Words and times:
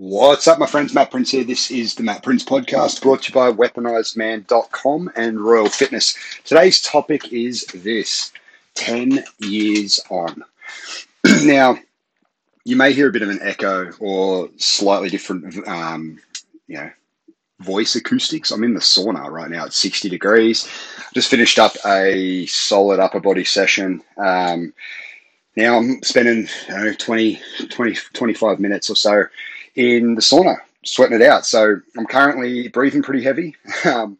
What's 0.00 0.48
up, 0.48 0.58
my 0.58 0.64
friends? 0.64 0.94
Matt 0.94 1.10
Prince 1.10 1.30
here. 1.30 1.44
This 1.44 1.70
is 1.70 1.94
the 1.94 2.02
Matt 2.02 2.22
Prince 2.22 2.42
podcast 2.42 3.02
brought 3.02 3.24
to 3.24 3.28
you 3.28 3.34
by 3.34 3.52
weaponizedman.com 3.52 5.12
and 5.14 5.38
Royal 5.38 5.68
Fitness. 5.68 6.16
Today's 6.42 6.80
topic 6.80 7.34
is 7.34 7.66
this 7.74 8.32
10 8.76 9.22
years 9.40 10.00
on. 10.08 10.42
now, 11.44 11.76
you 12.64 12.76
may 12.76 12.94
hear 12.94 13.10
a 13.10 13.12
bit 13.12 13.20
of 13.20 13.28
an 13.28 13.40
echo 13.42 13.92
or 14.00 14.48
slightly 14.56 15.10
different, 15.10 15.68
um, 15.68 16.18
you 16.66 16.78
know, 16.78 16.90
voice 17.58 17.94
acoustics. 17.94 18.52
I'm 18.52 18.64
in 18.64 18.72
the 18.72 18.80
sauna 18.80 19.28
right 19.30 19.50
now 19.50 19.66
at 19.66 19.74
60 19.74 20.08
degrees. 20.08 20.66
Just 21.12 21.28
finished 21.28 21.58
up 21.58 21.76
a 21.84 22.46
solid 22.46 23.00
upper 23.00 23.20
body 23.20 23.44
session. 23.44 24.02
Um, 24.16 24.72
now 25.56 25.76
I'm 25.76 26.02
spending 26.02 26.48
you 26.68 26.74
know, 26.74 26.94
20, 26.94 27.38
20, 27.68 27.94
25 28.14 28.60
minutes 28.60 28.88
or 28.88 28.96
so 28.96 29.24
in 29.80 30.14
the 30.14 30.20
sauna, 30.20 30.58
sweating 30.84 31.20
it 31.20 31.26
out. 31.26 31.46
So 31.46 31.80
I'm 31.96 32.06
currently 32.06 32.68
breathing 32.68 33.02
pretty 33.02 33.22
heavy. 33.22 33.56
Um, 33.84 34.18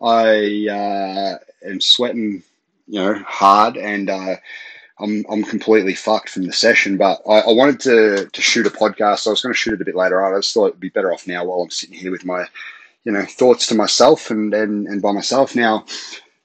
I 0.00 0.66
uh, 0.68 1.38
am 1.68 1.80
sweating, 1.80 2.42
you 2.88 2.98
know, 2.98 3.14
hard, 3.24 3.76
and 3.76 4.10
uh, 4.10 4.36
I'm 4.98 5.24
I'm 5.30 5.44
completely 5.44 5.94
fucked 5.94 6.30
from 6.30 6.44
the 6.44 6.52
session. 6.52 6.96
But 6.96 7.20
I, 7.28 7.40
I, 7.40 7.52
wanted 7.52 7.78
to 7.80 8.26
to 8.26 8.42
shoot 8.42 8.66
a 8.66 8.70
podcast. 8.70 9.20
So 9.20 9.30
I 9.30 9.32
was 9.32 9.42
going 9.42 9.52
to 9.52 9.58
shoot 9.58 9.74
it 9.74 9.80
a 9.82 9.84
bit 9.84 9.94
later 9.94 10.24
on. 10.24 10.34
I 10.34 10.38
just 10.38 10.54
thought 10.54 10.68
it'd 10.68 10.80
be 10.80 10.88
better 10.88 11.12
off 11.12 11.28
now 11.28 11.44
while 11.44 11.60
I'm 11.60 11.70
sitting 11.70 11.96
here 11.96 12.10
with 12.10 12.24
my, 12.24 12.46
you 13.04 13.12
know, 13.12 13.24
thoughts 13.24 13.66
to 13.68 13.76
myself 13.76 14.30
and 14.30 14.52
and, 14.54 14.88
and 14.88 15.00
by 15.00 15.12
myself. 15.12 15.54
Now, 15.54 15.84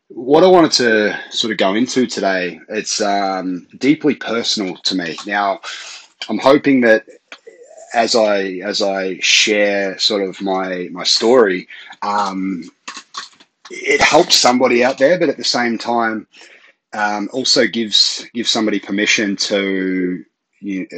what 0.09 0.43
I 0.43 0.47
wanted 0.47 0.73
to 0.73 1.19
sort 1.31 1.51
of 1.51 1.57
go 1.57 1.73
into 1.73 2.05
today, 2.05 2.59
it's 2.69 3.01
um, 3.01 3.65
deeply 3.79 4.13
personal 4.13 4.75
to 4.75 4.93
me. 4.93 5.17
Now, 5.25 5.61
I'm 6.29 6.37
hoping 6.37 6.81
that 6.81 7.05
as 7.93 8.15
I 8.15 8.59
as 8.63 8.81
I 8.81 9.19
share 9.19 9.97
sort 9.99 10.23
of 10.23 10.41
my 10.41 10.89
my 10.91 11.03
story, 11.03 11.67
um, 12.01 12.69
it 13.69 14.01
helps 14.01 14.35
somebody 14.35 14.83
out 14.83 14.97
there, 14.97 15.19
but 15.19 15.29
at 15.29 15.37
the 15.37 15.43
same 15.43 15.77
time, 15.77 16.27
um, 16.93 17.29
also 17.33 17.67
gives 17.67 18.25
gives 18.33 18.49
somebody 18.49 18.79
permission 18.79 19.35
to 19.35 20.23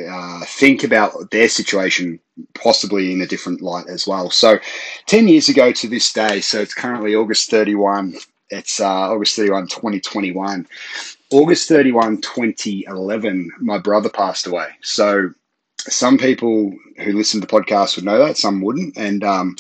uh, 0.08 0.46
think 0.46 0.84
about 0.84 1.32
their 1.32 1.50
situation 1.50 2.20
possibly 2.54 3.12
in 3.12 3.22
a 3.22 3.28
different 3.28 3.62
light 3.62 3.88
as 3.88 4.08
well. 4.08 4.30
So, 4.30 4.58
10 5.08 5.28
years 5.28 5.50
ago 5.50 5.72
to 5.74 5.88
this 5.88 6.14
day, 6.14 6.40
so 6.40 6.62
it's 6.62 6.74
currently 6.74 7.16
August 7.16 7.50
31, 7.50 8.16
it's 8.50 8.80
uh, 8.80 9.12
August 9.12 9.36
31, 9.36 9.68
2021. 9.68 10.68
August 11.32 11.68
31, 11.68 12.22
2011, 12.22 13.52
my 13.60 13.78
brother 13.78 14.10
passed 14.10 14.48
away. 14.48 14.70
So, 14.82 15.32
some 15.80 16.18
people 16.18 16.74
who 16.98 17.14
listen 17.14 17.42
to 17.42 17.48
the 17.48 17.54
podcast 17.54 17.96
would 17.96 18.06
know 18.06 18.24
that, 18.26 18.38
some 18.38 18.62
wouldn't, 18.62 18.98
and 18.98 19.24
um, 19.24 19.56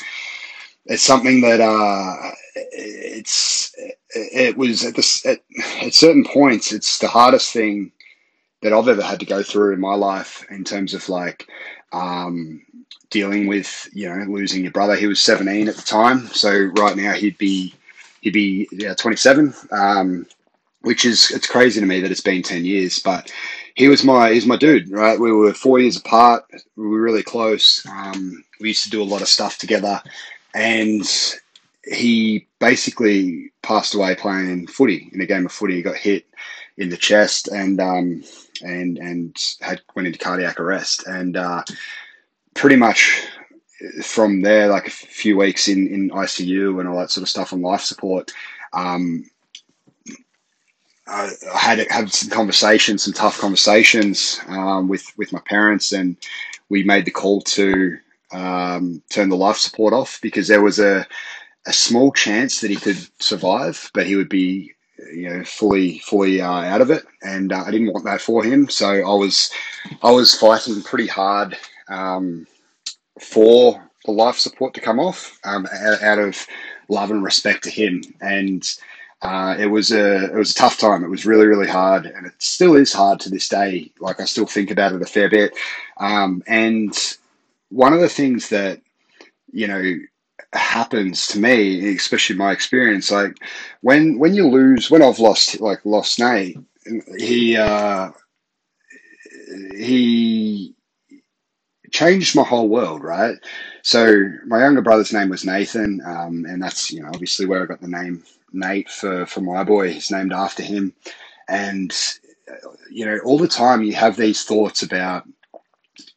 it's 0.86 1.03
something 1.03 1.42
that 1.42 1.61
uh, 1.61 2.31
it's 2.56 3.73
it 4.11 4.58
was 4.58 4.84
at 4.84 4.95
this 4.95 5.26
at, 5.26 5.39
at 5.81 5.94
certain 5.94 6.26
points 6.26 6.72
it's 6.73 6.98
the 6.98 7.08
hardest 7.08 7.53
thing 7.53 7.92
that 8.61 8.73
I've 8.73 8.88
ever 8.88 9.03
had 9.03 9.20
to 9.20 9.26
go 9.26 9.44
through 9.44 9.73
in 9.73 9.80
my 9.80 9.94
life 9.95 10.45
in 10.50 10.64
terms 10.64 10.94
of 10.94 11.08
like 11.08 11.48
um, 11.92 12.61
dealing 13.09 13.48
with 13.48 13.88
you 13.94 14.09
know 14.09 14.26
losing 14.26 14.64
your 14.64 14.72
brother. 14.72 14.95
He 14.95 15.08
was 15.08 15.20
17 15.22 15.67
at 15.67 15.76
the 15.76 15.81
time, 15.81 16.28
so 16.28 16.72
right 16.78 16.95
now 16.95 17.14
he'd 17.14 17.38
be 17.38 17.73
he'd 18.22 18.33
be 18.33 18.67
yeah, 18.72 18.94
27, 18.94 19.54
um, 19.72 20.26
which 20.81 21.06
is 21.06 21.31
it's 21.31 21.48
crazy 21.48 21.80
to 21.80 21.86
me 21.86 22.02
that 22.02 22.11
it's 22.11 22.22
been 22.22 22.44
10 22.44 22.66
years, 22.66 23.00
but 23.00 23.31
he 23.80 23.88
was 23.88 24.04
my 24.04 24.34
he's 24.34 24.46
my 24.46 24.58
dude, 24.58 24.92
right? 24.92 25.18
We 25.18 25.32
were 25.32 25.54
four 25.54 25.80
years 25.80 25.96
apart. 25.96 26.44
We 26.76 26.86
were 26.86 27.02
really 27.02 27.24
close. 27.24 27.82
Um, 27.90 28.44
we 28.60 28.68
used 28.68 28.84
to 28.84 28.90
do 28.90 29.02
a 29.02 29.06
lot 29.12 29.22
of 29.22 29.30
stuff 29.30 29.58
together, 29.58 30.02
and 30.54 31.02
he 31.86 32.46
basically 32.60 33.54
passed 33.62 33.96
away 33.96 34.16
playing 34.16 34.68
footy 34.68 35.10
in 35.14 35.22
a 35.22 35.26
game 35.26 35.45
of 35.45 35.54
footy. 35.54 35.76
He 35.76 35.82
got 35.82 35.95
hit 35.95 36.26
in 36.76 36.89
the 36.89 36.98
chest 36.98 37.48
and 37.48 37.80
um, 37.80 38.22
and 38.62 38.98
and 38.98 39.38
had 39.62 39.80
went 39.95 40.08
into 40.08 40.20
cardiac 40.20 40.60
arrest, 40.60 41.08
and 41.08 41.38
uh, 41.38 41.64
pretty 42.56 42.76
much 42.76 43.28
from 44.04 44.42
there, 44.42 44.68
like 44.68 44.88
a 44.88 44.92
few 44.92 45.38
weeks 45.38 45.70
in 45.70 45.88
in 45.88 46.10
ICU 46.10 46.82
and 46.82 46.89
all 46.89 47.00
that 47.00 47.12
sort 47.12 47.22
of 47.22 47.30
stuff 47.30 47.54
on 47.54 47.62
life 47.62 47.84
support. 47.84 48.34
Um, 48.73 49.23
I 51.09 51.31
had 51.58 51.87
had 51.89 52.11
some 52.14 52.30
conversations, 52.30 53.03
some 53.03 53.14
tough 53.14 53.39
conversations 53.39 54.39
um, 54.47 54.87
with 54.87 55.05
with 55.17 55.33
my 55.33 55.42
parents, 55.45 55.92
and 55.92 56.15
we 56.70 56.83
made 56.83 57.05
the 57.05 57.11
call 57.11 57.42
to 57.42 57.97
um, 58.31 59.02
turn 59.09 59.30
the 59.30 59.36
life 59.36 59.58
support 59.58 59.93
off 59.93 60.20
because 60.21 60.47
there 60.47 60.61
was 60.61 60.80
a 60.80 61.08
a 61.65 61.73
small 61.73 62.11
chance 62.11 62.61
that 62.61 62.70
he 62.71 62.77
could 62.77 62.97
survive, 63.21 63.92
but 63.93 64.05
he 64.05 64.15
would 64.15 64.30
be 64.30 64.71
you 65.14 65.30
know 65.30 65.43
fully 65.43 65.99
fully 65.99 66.42
uh, 66.42 66.52
out 66.52 66.81
of 66.81 66.92
it, 66.92 67.03
and 67.23 67.52
uh, 67.52 67.64
I 67.65 67.71
didn't 67.71 67.91
want 67.91 68.05
that 68.05 68.21
for 68.21 68.43
him. 68.43 68.70
So 68.70 68.87
I 68.87 69.15
was 69.15 69.52
I 70.03 70.11
was 70.11 70.36
fighting 70.36 70.81
pretty 70.83 71.08
hard 71.08 71.58
um, 71.89 72.45
for 73.20 73.83
the 74.05 74.11
life 74.11 74.37
support 74.37 74.73
to 74.76 74.81
come 74.81 74.99
off 74.99 75.39
um, 75.43 75.67
out 76.02 76.20
of 76.20 76.45
love 76.87 77.11
and 77.11 77.23
respect 77.23 77.64
to 77.64 77.70
him, 77.70 78.03
and 78.21 78.64
uh, 79.22 79.56
it 79.60 79.68
was 79.68 79.92
a 79.92 80.26
it 80.26 80.36
was 80.36 80.52
a 80.52 80.56
tough 80.56 80.78
time. 80.78 81.04
It 81.04 81.10
was 81.10 81.26
really 81.26 81.46
really 81.46 81.68
hard, 81.68 82.06
and 82.06 82.26
it 82.26 82.34
still 82.40 82.76
is 82.76 82.94
hard 82.94 83.20
to 83.22 83.30
this 83.30 83.50
day. 83.50 83.92
Like 84.00 84.20
I 84.22 84.26
still 84.26 84.46
think 84.46 84.72
about 84.72 84.94
it 84.94 85.02
a 85.02 85.06
fair 85.06 85.30
bit. 85.30 85.58
Um, 85.98 86.42
and 86.48 86.94
one 87.70 87.94
of 87.94 88.00
the 88.00 88.10
things 88.10 88.50
that 88.50 88.82
you 89.52 89.68
know 89.68 89.96
happens 90.54 91.28
to 91.28 91.40
me, 91.40 91.96
especially 91.96 92.38
my 92.38 92.52
experience, 92.52 93.12
like 93.12 93.38
when 93.82 94.20
when 94.20 94.34
you 94.34 94.48
lose, 94.48 94.90
when 94.90 95.04
I've 95.04 95.20
lost 95.20 95.60
like 95.60 95.86
lost 95.86 96.20
Nate, 96.20 96.58
he 97.18 97.58
uh, 97.58 98.12
he 99.76 100.76
changed 101.92 102.36
my 102.36 102.44
whole 102.44 102.70
world, 102.70 103.04
right? 103.04 103.36
So 103.82 104.30
my 104.46 104.62
younger 104.62 104.82
brother's 104.82 105.14
name 105.14 105.30
was 105.30 105.46
Nathan, 105.46 106.02
um, 106.06 106.46
and 106.46 106.62
that's 106.62 106.92
you 106.92 107.02
know 107.02 107.10
obviously 107.14 107.46
where 107.46 107.64
I 107.64 107.66
got 107.66 107.82
the 107.82 107.88
name 107.90 108.24
Nate 108.54 108.89
for 108.89 109.26
for 109.26 109.42
my 109.42 109.64
boy. 109.64 109.92
He's 109.92 110.11
named 110.11 110.33
after 110.33 110.64
him, 110.64 110.93
and 111.48 111.93
you 112.89 113.05
know 113.05 113.20
all 113.23 113.37
the 113.37 113.48
time 113.48 113.83
you 113.83 113.93
have 113.93 114.15
these 114.15 114.43
thoughts 114.43 114.82
about 114.82 115.27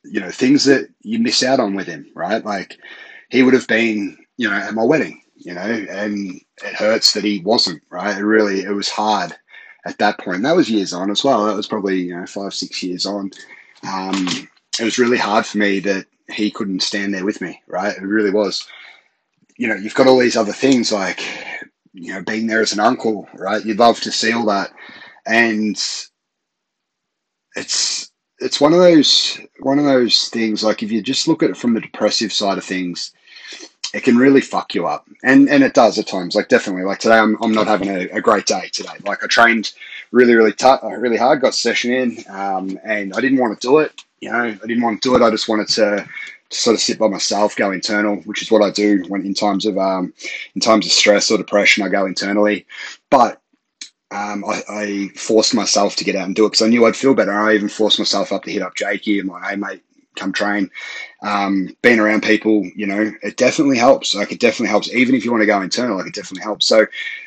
you 0.04 0.20
know 0.20 0.31
things 0.31 0.65
that 0.65 0.88
you 1.03 1.19
miss 1.19 1.42
out 1.42 1.60
on 1.60 1.75
with 1.75 1.87
him, 1.87 2.10
right? 2.15 2.44
Like 2.44 2.78
he 3.31 3.42
would 3.42 3.54
have 3.54 3.69
been 3.69 4.16
you 4.37 4.48
know 4.48 4.56
at 4.56 4.75
my 4.75 4.84
wedding, 4.84 5.22
you 5.37 5.54
know, 5.54 5.60
and 5.60 6.41
it 6.65 6.75
hurts 6.75 7.12
that 7.12 7.25
he 7.25 7.41
wasn't, 7.41 7.82
right? 7.91 8.16
It 8.16 8.25
really 8.25 8.60
it 8.60 8.72
was 8.72 8.88
hard 8.88 9.37
at 9.84 9.98
that 9.98 10.19
point. 10.19 10.42
That 10.42 10.56
was 10.56 10.71
years 10.71 10.92
on 10.92 11.10
as 11.10 11.25
well. 11.25 11.47
That 11.47 11.56
was 11.56 11.66
probably 11.66 12.00
you 12.00 12.16
know 12.16 12.26
five 12.26 12.54
six 12.54 12.82
years 12.82 13.06
on. 13.06 13.31
Um, 13.91 14.48
it 14.81 14.84
was 14.84 14.98
really 14.98 15.19
hard 15.19 15.44
for 15.47 15.59
me 15.59 15.81
that 15.81 16.06
he 16.31 16.50
couldn't 16.50 16.81
stand 16.81 17.15
there 17.15 17.25
with 17.25 17.41
me, 17.41 17.60
right? 17.66 17.97
It 17.97 18.03
really 18.03 18.31
was. 18.31 18.66
You 19.59 19.69
know, 19.69 19.75
you've 19.75 19.94
got 19.94 20.06
all 20.06 20.19
these 20.19 20.37
other 20.37 20.53
things 20.53 20.91
like 20.91 21.22
you 21.92 22.12
know, 22.12 22.22
being 22.22 22.47
there 22.47 22.60
as 22.60 22.72
an 22.72 22.80
uncle, 22.80 23.28
right? 23.34 23.64
You'd 23.64 23.78
love 23.78 24.00
to 24.00 24.12
see 24.12 24.32
all 24.32 24.47
that, 24.47 24.72
and 25.26 25.76
it's 27.56 28.10
it's 28.38 28.60
one 28.60 28.72
of 28.72 28.78
those 28.78 29.38
one 29.60 29.78
of 29.78 29.84
those 29.84 30.28
things. 30.28 30.64
Like 30.64 30.82
if 30.82 30.91
you 30.91 31.03
just 31.03 31.28
look 31.28 31.42
at 31.42 31.50
it 31.50 31.56
from 31.56 31.75
the 31.75 31.80
depressive 31.80 32.32
side 32.32 32.58
of 32.58 32.64
things, 32.64 33.12
it 33.94 34.03
can 34.03 34.16
really 34.16 34.41
fuck 34.41 34.75
you 34.75 34.86
up, 34.86 35.06
and 35.22 35.48
and 35.48 35.62
it 35.62 35.75
does 35.75 35.98
at 35.98 36.06
times. 36.08 36.34
Like 36.34 36.48
definitely, 36.48 36.84
like 36.84 36.98
today, 36.98 37.19
I'm 37.19 37.36
I'm 37.42 37.53
not 37.53 37.66
having 37.66 37.88
a, 37.88 38.09
a 38.09 38.20
great 38.20 38.47
day 38.47 38.69
today. 38.72 38.94
Like 39.04 39.22
I 39.22 39.26
trained 39.26 39.72
really 40.10 40.34
really 40.34 40.53
tough, 40.53 40.80
really 40.82 41.16
hard, 41.16 41.41
got 41.42 41.54
session 41.54 41.92
in, 41.92 42.24
um, 42.30 42.78
and 42.84 43.12
I 43.14 43.20
didn't 43.20 43.38
want 43.38 43.60
to 43.60 43.66
do 43.66 43.78
it. 43.78 44.03
You 44.20 44.30
know, 44.30 44.38
I 44.38 44.66
didn't 44.66 44.82
want 44.82 45.03
to 45.03 45.09
do 45.09 45.16
it. 45.16 45.22
I 45.22 45.30
just 45.30 45.48
wanted 45.48 45.69
to 45.69 46.09
sort 46.53 46.75
of 46.75 46.81
sit 46.81 46.99
by 46.99 47.09
myself, 47.09 47.57
go 47.57 47.71
internal, 47.71 48.16
which 48.22 48.43
is 48.43 48.51
what 48.51 48.63
I 48.63 48.71
do 48.71 49.04
when 49.09 49.25
in 49.25 49.34
times 49.34 49.66
of 49.66 49.78
um, 49.78 50.13
in 50.54 50.60
times 50.60 50.87
of 50.87 50.93
stress 50.93 51.31
or 51.31 51.39
depression, 51.39 51.84
I 51.84 51.89
go 51.89 52.07
internally. 52.07 52.66
But 53.10 53.41
um, 54.10 54.45
I, 54.45 54.63
I, 54.69 55.09
forced 55.16 55.54
myself 55.54 55.97
to 55.97 56.04
get 56.04 56.16
out 56.16 56.27
and 56.27 56.37
do 56.37 56.45
it 56.45 56.51
because 56.51 56.63
I 56.63 56.69
knew 56.69 56.84
I'd 56.84 56.97
feel 56.97 57.15
better. 57.15 57.33
I 57.33 57.54
even 57.54 57.71
forced 57.71 57.99
myself 57.99 58.31
up 58.31 58.45
to 58.45 58.53
hit 58.53 58.60
up 58.60 58.75
Jakey 58.75 59.19
and 59.19 59.28
like, 59.28 59.43
hey 59.45 59.57
mate, 59.57 59.83
come 60.16 60.34
train. 60.34 60.71
Um, 61.22 61.75
being 61.81 61.99
around 61.99 62.22
people, 62.22 62.69
you 62.77 62.87
know, 62.87 63.10
it 63.22 63.39
definitely 63.39 63.78
helps. 63.78 64.15
Like 64.15 64.31
it 64.31 64.41
definitely 64.41 64.69
helps. 64.69 64.93
Even 64.93 65.15
if 65.15 65.25
you 65.25 65.31
want 65.31 65.41
to 65.41 65.47
go 65.47 65.63
internal, 65.63 65.97
like 65.97 66.09
it 66.09 66.15
definitely 66.15 66.43
helps. 66.43 66.66
So 66.66 66.87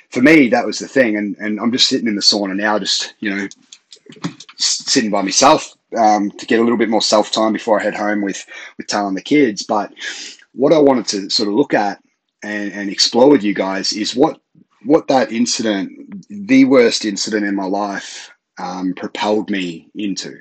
for 0.10 0.22
me, 0.22 0.48
that 0.50 0.66
was 0.66 0.78
the 0.78 0.88
thing. 0.88 1.18
And 1.18 1.36
and 1.38 1.60
I'm 1.60 1.72
just 1.72 1.88
sitting 1.88 2.08
in 2.08 2.16
the 2.16 2.22
sauna 2.22 2.56
now, 2.56 2.78
just 2.78 3.16
you 3.20 3.36
know, 3.36 3.48
sitting 4.58 5.10
by 5.10 5.24
myself 5.24 5.76
um, 5.98 6.32
to 6.32 6.46
get 6.46 6.60
a 6.60 6.64
little 6.64 6.78
bit 6.78 6.90
more 6.90 7.02
self 7.02 7.32
time 7.32 7.54
before 7.54 7.80
I 7.80 7.84
head 7.84 7.96
home 7.96 8.22
with 8.22 8.46
with 8.78 8.88
Tal 8.88 9.08
and 9.08 9.18
the 9.18 9.22
kids. 9.22 9.64
But 9.64 9.94
what 10.54 10.74
I 10.74 10.80
wanted 10.80 11.08
to 11.08 11.30
sort 11.30 11.50
of 11.50 11.56
look 11.56 11.74
at 11.74 12.02
and, 12.44 12.72
and 12.72 12.90
explore 12.90 13.30
with 13.30 13.44
you 13.44 13.54
guys 13.54 13.94
is 13.94 14.16
what 14.16 14.40
what 14.84 15.08
that 15.08 15.32
incident, 15.32 16.26
the 16.30 16.66
worst 16.66 17.06
incident 17.06 17.46
in 17.46 17.56
my 17.56 17.66
life, 17.66 18.32
um, 18.60 18.94
propelled 18.94 19.50
me 19.50 19.90
into. 19.96 20.38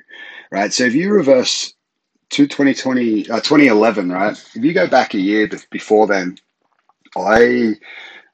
Right. 0.51 0.71
So 0.71 0.83
if 0.83 0.93
you 0.93 1.11
reverse 1.11 1.73
to 2.29 2.47
2020, 2.47 3.29
uh, 3.29 3.39
2011, 3.39 4.11
right? 4.11 4.37
If 4.55 4.63
you 4.63 4.73
go 4.73 4.87
back 4.87 5.13
a 5.13 5.19
year 5.19 5.49
before 5.71 6.07
then, 6.07 6.37
I 7.17 7.75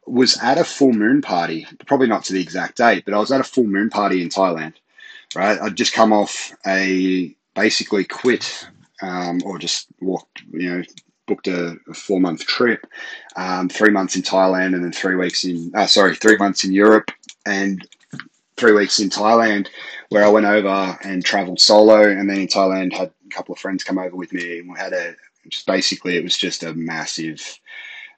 was 0.06 0.38
at 0.41 0.57
a 0.57 0.63
full 0.63 0.94
moon 0.94 1.21
party, 1.21 1.68
probably 1.85 2.07
not 2.07 2.23
to 2.25 2.33
the 2.33 2.41
exact 2.41 2.77
date, 2.77 3.06
but 3.06 3.13
I 3.13 3.19
was 3.19 3.31
at 3.31 3.41
a 3.41 3.45
full 3.45 3.65
moon 3.65 3.89
party 3.89 4.21
in 4.21 4.29
Thailand, 4.29 4.73
right? 5.36 5.60
I'd 5.60 5.75
just 5.75 5.94
come 5.94 6.13
off 6.13 6.54
a 6.66 7.36
basically 7.56 8.06
quit 8.06 8.68
um, 9.01 9.42
or 9.45 9.57
just 9.57 9.88
walked, 10.00 10.42
you 10.51 10.69
know, 10.69 10.83
booked 11.28 11.48
a, 11.48 11.78
a 11.89 11.94
four 11.94 12.19
month 12.19 12.45
trip, 12.45 12.86
um, 13.36 13.69
three 13.69 13.92
months 13.92 14.16
in 14.16 14.22
Thailand 14.22 14.75
and 14.75 14.83
then 14.83 14.92
three 14.92 15.16
weeks 15.16 15.44
in, 15.44 15.72
uh, 15.75 15.88
sorry, 15.88 16.16
three 16.16 16.38
months 16.38 16.63
in 16.63 16.74
Europe 16.74 17.12
and 17.45 17.88
three 18.57 18.74
weeks 18.74 19.00
in 19.00 19.10
Thailand 19.10 19.68
where 20.10 20.25
I 20.25 20.30
went 20.30 20.45
over 20.45 20.98
and 21.04 21.24
traveled 21.24 21.60
solo. 21.60 22.04
And 22.10 22.30
then 22.30 22.39
in 22.39 22.48
Thailand, 22.48 22.94
had 22.94 23.12
a 23.25 23.30
couple 23.30 23.54
of 23.54 23.60
friends 23.60 23.83
come 23.83 23.98
over 23.98 24.16
with 24.16 24.33
me 24.33 24.60
and 24.60 24.72
we 24.72 24.78
had 24.78 24.94
a, 24.94 25.16
just 25.50 25.66
basically, 25.66 26.18
it 26.18 26.24
was 26.24 26.38
just 26.38 26.63
a 26.63 26.74
massive, 26.74 27.60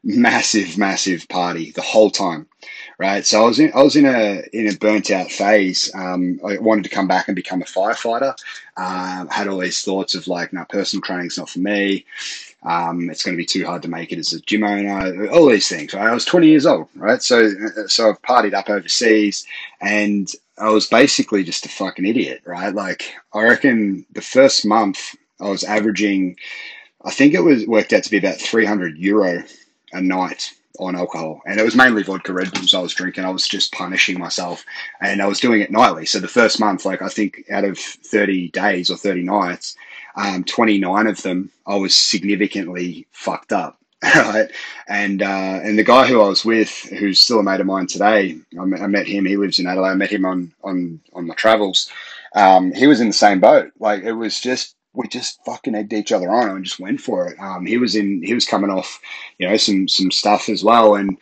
massive, 0.04 0.78
massive 0.78 1.28
party 1.30 1.72
the 1.72 1.82
whole 1.82 2.10
time, 2.10 2.48
right? 2.98 3.26
So 3.26 3.44
I 3.44 3.48
was 3.48 3.60
in, 3.60 3.72
I 3.74 3.82
was 3.82 3.96
in 3.96 4.06
a 4.06 4.44
in 4.54 4.68
a 4.68 4.78
burnt 4.78 5.12
out 5.12 5.32
phase. 5.32 5.92
Um, 5.96 6.40
I 6.46 6.58
wanted 6.58 6.84
to 6.84 6.90
come 6.90 7.08
back 7.08 7.28
and 7.28 7.36
become 7.36 7.62
a 7.62 7.66
firefighter. 7.66 8.36
Uh, 8.76 9.26
had 9.28 9.48
all 9.48 9.60
these 9.60 9.82
thoughts 9.82 10.16
of 10.16 10.28
like, 10.28 10.52
no, 10.52 10.66
personal 10.70 11.02
training's 11.02 11.38
not 11.38 11.50
for 11.50 11.60
me. 11.60 12.06
Um, 12.64 13.10
it's 13.10 13.24
going 13.24 13.36
to 13.36 13.42
be 13.42 13.46
too 13.46 13.66
hard 13.66 13.82
to 13.84 13.90
make 13.90 14.12
it 14.12 14.20
as 14.20 14.34
a 14.34 14.42
gym 14.42 14.64
owner. 14.64 15.30
All 15.30 15.50
these 15.50 15.68
things. 15.68 15.94
Right? 15.94 16.08
I 16.08 16.14
was 16.14 16.26
20 16.26 16.48
years 16.48 16.66
old, 16.66 16.88
right? 16.96 17.22
So 17.22 17.50
so 17.88 18.10
I've 18.10 18.22
partied 18.22 18.54
up 18.54 18.70
overseas, 18.70 19.46
and 19.82 20.30
I 20.58 20.70
was 20.70 20.88
basically 20.88 21.44
just 21.44 21.66
a 21.66 21.70
fucking 21.70 22.06
idiot, 22.06 22.42
right? 22.46 22.74
Like 22.74 23.14
I 23.34 23.44
reckon 23.44 24.06
the 24.14 24.22
first 24.22 24.66
month 24.66 25.16
I 25.40 25.50
was 25.50 25.64
averaging. 25.64 26.38
I 27.06 27.12
think 27.12 27.34
it 27.34 27.42
was 27.42 27.68
worked 27.68 27.92
out 27.92 28.04
to 28.04 28.10
be 28.10 28.18
about 28.18 28.38
300 28.38 28.98
euro 28.98 29.44
a 29.94 30.02
night 30.02 30.54
on 30.80 30.96
alcohol. 30.96 31.42
And 31.46 31.60
it 31.60 31.64
was 31.64 31.76
mainly 31.76 32.04
vodka 32.04 32.34
Red 32.34 32.52
Bulls 32.52 32.74
I 32.74 32.80
was 32.80 32.94
drinking. 32.94 33.26
I 33.26 33.30
was 33.30 33.48
just 33.48 33.74
punishing 33.74 34.20
myself 34.20 34.66
and 35.02 35.22
I 35.22 35.28
was 35.28 35.40
doing 35.40 35.62
it 35.62 35.72
nightly. 35.72 36.06
So 36.06 36.20
the 36.20 36.28
first 36.28 36.60
month, 36.60 36.86
like 36.86 37.02
I 37.02 37.10
think 37.10 37.44
out 37.52 37.64
of 37.64 37.78
30 37.78 38.50
days 38.50 38.90
or 38.90 38.98
30 38.98 39.24
nights, 39.24 39.76
um, 40.16 40.44
29 40.44 41.08
of 41.08 41.22
them, 41.22 41.52
I 41.68 41.76
was 41.76 41.96
significantly 41.96 43.08
fucked 43.12 43.54
up. 43.54 43.78
Right. 44.04 44.52
And, 44.90 45.22
uh, 45.22 45.62
and 45.64 45.80
the 45.80 45.84
guy 45.84 46.06
who 46.06 46.20
I 46.22 46.28
was 46.28 46.44
with, 46.44 46.70
who's 46.70 47.24
still 47.24 47.40
a 47.40 47.44
mate 47.44 47.62
of 47.62 47.68
mine 47.68 47.88
today, 47.88 48.38
I 48.60 48.66
met 48.66 49.08
him. 49.08 49.26
He 49.26 49.38
lives 49.38 49.60
in 49.60 49.68
Adelaide. 49.68 49.92
I 49.92 49.96
met 49.96 50.12
him 50.12 50.26
on, 50.26 50.52
on, 50.62 51.00
on 51.14 51.26
my 51.26 51.34
travels. 51.36 51.90
Um, 52.36 52.74
he 52.74 52.86
was 52.86 53.00
in 53.00 53.08
the 53.08 53.14
same 53.14 53.40
boat. 53.40 53.72
Like 53.80 54.04
it 54.04 54.12
was 54.12 54.42
just 54.42 54.76
we 54.94 55.08
just 55.08 55.44
fucking 55.46 55.76
egged 55.76 55.94
each 55.94 56.12
other 56.12 56.30
on 56.30 56.50
and 56.50 56.66
just 56.66 56.80
went 56.80 57.02
for 57.02 57.30
it. 57.30 57.40
Um, 57.40 57.66
he 57.66 57.78
was 57.78 57.96
in, 57.96 58.22
he 58.24 58.34
was 58.34 58.46
coming 58.46 58.70
off, 58.70 59.00
you 59.38 59.48
know, 59.48 59.58
some 59.58 59.88
some 59.88 60.12
stuff 60.12 60.50
as 60.50 60.64
well, 60.64 60.96
and 60.96 61.18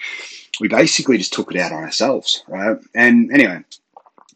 we 0.60 0.68
basically 0.68 1.18
just 1.18 1.34
took 1.34 1.54
it 1.54 1.60
out 1.60 1.72
on 1.72 1.84
ourselves, 1.84 2.44
right? 2.48 2.78
And 2.94 3.32
anyway, 3.32 3.64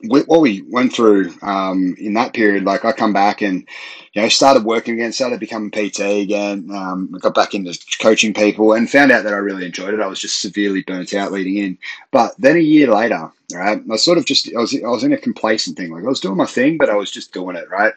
what 0.08 0.42
we 0.42 0.64
went 0.70 0.94
through 0.94 1.34
um, 1.42 1.96
in 2.00 2.14
that 2.14 2.34
period, 2.34 2.64
like 2.64 2.86
I 2.86 2.92
come 2.92 3.14
back 3.14 3.42
and 3.42 3.68
you 4.14 4.22
know 4.22 4.30
started 4.30 4.64
working 4.64 4.96
again, 4.96 5.12
started 5.12 5.40
becoming 5.40 5.72
PT 5.72 6.00
again, 6.00 6.70
um, 6.72 7.12
got 7.20 7.34
back 7.36 7.54
into 7.54 7.78
coaching 8.00 8.34
people, 8.34 8.74
and 8.74 8.90
found 8.90 9.12
out 9.12 9.24
that 9.24 9.34
I 9.34 9.38
really 9.38 9.66
enjoyed 9.66 9.94
it. 9.94 10.00
I 10.00 10.08
was 10.08 10.20
just 10.20 10.42
severely 10.42 10.84
burnt 10.84 11.14
out 11.14 11.32
leading 11.32 11.58
in, 11.58 11.78
but 12.12 12.36
then 12.38 12.56
a 12.56 12.60
year 12.60 12.88
later, 12.88 13.32
right, 13.54 13.82
I 13.92 13.96
sort 13.98 14.18
of 14.18 14.26
just 14.26 14.50
I 14.56 14.60
was 14.60 14.76
I 14.76 14.88
was 14.88 15.04
in 15.04 15.14
a 15.14 15.18
complacent 15.18 15.78
thing, 15.78 15.92
like 15.92 16.04
I 16.04 16.08
was 16.08 16.20
doing 16.20 16.38
my 16.38 16.46
thing, 16.46 16.78
but 16.78 16.90
I 16.90 16.96
was 16.96 17.12
just 17.12 17.34
doing 17.34 17.56
it, 17.56 17.70
right. 17.70 17.94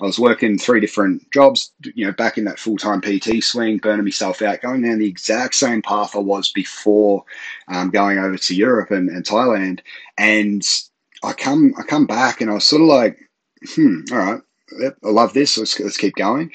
I 0.00 0.04
was 0.04 0.18
working 0.18 0.58
three 0.58 0.80
different 0.80 1.30
jobs, 1.30 1.72
you 1.94 2.06
know, 2.06 2.12
back 2.12 2.38
in 2.38 2.44
that 2.44 2.58
full 2.58 2.76
time 2.76 3.00
PT 3.00 3.42
swing, 3.42 3.78
burning 3.78 4.04
myself 4.04 4.42
out, 4.42 4.62
going 4.62 4.82
down 4.82 4.98
the 4.98 5.08
exact 5.08 5.54
same 5.54 5.82
path 5.82 6.16
I 6.16 6.20
was 6.20 6.50
before 6.52 7.24
um, 7.68 7.90
going 7.90 8.18
over 8.18 8.36
to 8.36 8.54
Europe 8.54 8.90
and, 8.90 9.08
and 9.08 9.24
Thailand, 9.24 9.80
and 10.18 10.62
I 11.22 11.32
come 11.32 11.74
I 11.78 11.82
come 11.82 12.06
back 12.06 12.40
and 12.40 12.50
I 12.50 12.54
was 12.54 12.64
sort 12.64 12.82
of 12.82 12.88
like, 12.88 13.18
hmm, 13.74 14.00
all 14.12 14.18
right, 14.18 14.40
I 15.04 15.08
love 15.08 15.32
this. 15.32 15.58
Let's 15.58 15.78
let's 15.80 15.96
keep 15.96 16.14
going. 16.16 16.50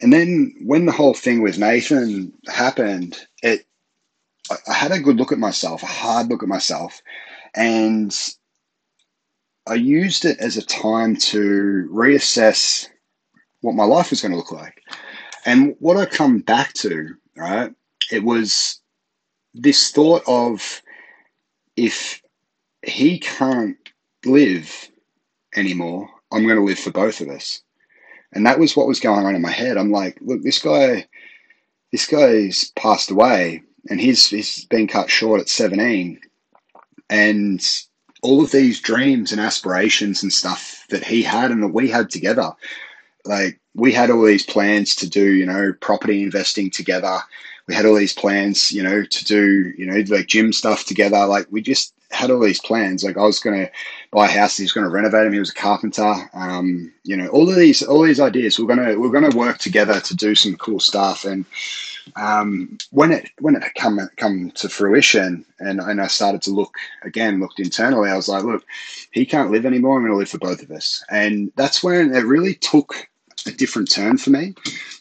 And 0.00 0.12
then 0.12 0.54
when 0.62 0.86
the 0.86 0.92
whole 0.92 1.14
thing 1.14 1.42
with 1.42 1.58
Nathan 1.58 2.32
happened, 2.48 3.18
it 3.42 3.66
I, 4.50 4.56
I 4.68 4.72
had 4.72 4.92
a 4.92 5.00
good 5.00 5.16
look 5.16 5.32
at 5.32 5.38
myself, 5.38 5.82
a 5.82 5.86
hard 5.86 6.28
look 6.28 6.42
at 6.42 6.48
myself, 6.48 7.00
and 7.54 8.14
I 9.66 9.74
used 9.74 10.24
it 10.24 10.38
as 10.38 10.56
a 10.56 10.64
time 10.64 11.16
to 11.16 11.88
reassess 11.92 12.88
what 13.62 13.74
my 13.74 13.84
life 13.84 14.10
was 14.10 14.22
going 14.22 14.32
to 14.32 14.38
look 14.38 14.52
like. 14.52 14.80
And 15.44 15.74
what 15.80 15.96
I 15.96 16.06
come 16.06 16.38
back 16.38 16.72
to, 16.74 17.14
right, 17.36 17.72
it 18.12 18.22
was 18.22 18.80
this 19.54 19.90
thought 19.90 20.22
of 20.26 20.82
if 21.76 22.22
he 22.82 23.18
can't 23.18 23.76
live 24.26 24.88
anymore. 25.54 26.08
I'm 26.32 26.44
going 26.44 26.56
to 26.56 26.64
live 26.64 26.78
for 26.78 26.90
both 26.90 27.20
of 27.20 27.28
us. 27.28 27.62
And 28.32 28.44
that 28.46 28.58
was 28.58 28.76
what 28.76 28.88
was 28.88 29.00
going 29.00 29.24
on 29.24 29.34
in 29.34 29.42
my 29.42 29.50
head. 29.50 29.76
I'm 29.76 29.90
like, 29.90 30.18
look, 30.20 30.42
this 30.42 30.58
guy, 30.60 31.06
this 31.92 32.06
guy's 32.06 32.70
passed 32.76 33.10
away 33.10 33.62
and 33.88 34.00
he's, 34.00 34.28
he's 34.28 34.64
been 34.66 34.88
cut 34.88 35.10
short 35.10 35.40
at 35.40 35.48
17. 35.48 36.20
And 37.08 37.64
all 38.22 38.42
of 38.42 38.50
these 38.50 38.80
dreams 38.80 39.32
and 39.32 39.40
aspirations 39.40 40.22
and 40.22 40.32
stuff 40.32 40.84
that 40.90 41.04
he 41.04 41.22
had 41.22 41.50
and 41.50 41.62
that 41.62 41.68
we 41.68 41.88
had 41.88 42.10
together, 42.10 42.50
like 43.24 43.60
we 43.74 43.92
had 43.92 44.10
all 44.10 44.24
these 44.24 44.44
plans 44.44 44.96
to 44.96 45.08
do, 45.08 45.32
you 45.32 45.46
know, 45.46 45.72
property 45.80 46.22
investing 46.22 46.70
together. 46.70 47.18
We 47.68 47.74
had 47.74 47.86
all 47.86 47.94
these 47.94 48.12
plans, 48.12 48.72
you 48.72 48.82
know, 48.82 49.04
to 49.04 49.24
do, 49.24 49.72
you 49.76 49.86
know, 49.86 50.02
like 50.08 50.26
gym 50.26 50.52
stuff 50.52 50.84
together. 50.84 51.24
Like 51.26 51.46
we 51.50 51.62
just 51.62 51.94
had 52.10 52.30
all 52.30 52.40
these 52.40 52.60
plans. 52.60 53.04
Like 53.04 53.16
I 53.16 53.24
was 53.24 53.40
going 53.40 53.66
to 53.66 53.70
buy 54.10 54.26
a 54.26 54.30
house. 54.30 54.56
He 54.56 54.64
was 54.64 54.72
going 54.72 54.84
to 54.86 54.90
renovate 54.90 55.26
him. 55.26 55.32
He 55.32 55.38
was 55.38 55.50
a 55.50 55.54
carpenter. 55.54 56.14
Um, 56.34 56.92
you 57.04 57.16
know, 57.16 57.28
all 57.28 57.48
of 57.48 57.56
these, 57.56 57.82
all 57.82 58.02
these 58.02 58.20
ideas. 58.20 58.58
We're 58.58 58.74
going 58.74 58.84
to, 58.86 58.96
we're 58.96 59.10
going 59.10 59.30
to 59.30 59.36
work 59.36 59.58
together 59.58 60.00
to 60.00 60.16
do 60.16 60.34
some 60.34 60.56
cool 60.56 60.80
stuff. 60.80 61.24
And 61.24 61.44
um, 62.14 62.78
when 62.90 63.12
it, 63.12 63.30
when 63.40 63.56
it 63.56 63.62
come, 63.76 64.00
come 64.16 64.52
to 64.52 64.68
fruition 64.68 65.44
and, 65.58 65.80
and 65.80 66.00
I 66.00 66.06
started 66.06 66.42
to 66.42 66.50
look 66.50 66.74
again, 67.02 67.40
looked 67.40 67.60
internally, 67.60 68.10
I 68.10 68.16
was 68.16 68.28
like, 68.28 68.44
look, 68.44 68.64
he 69.10 69.26
can't 69.26 69.50
live 69.50 69.66
anymore. 69.66 69.96
I'm 69.96 70.02
going 70.02 70.12
to 70.12 70.18
live 70.18 70.28
for 70.28 70.38
both 70.38 70.62
of 70.62 70.70
us. 70.70 71.04
And 71.10 71.52
that's 71.56 71.82
when 71.82 72.14
it 72.14 72.24
really 72.24 72.54
took 72.54 73.08
a 73.46 73.52
different 73.52 73.90
turn 73.90 74.18
for 74.18 74.30
me. 74.30 74.54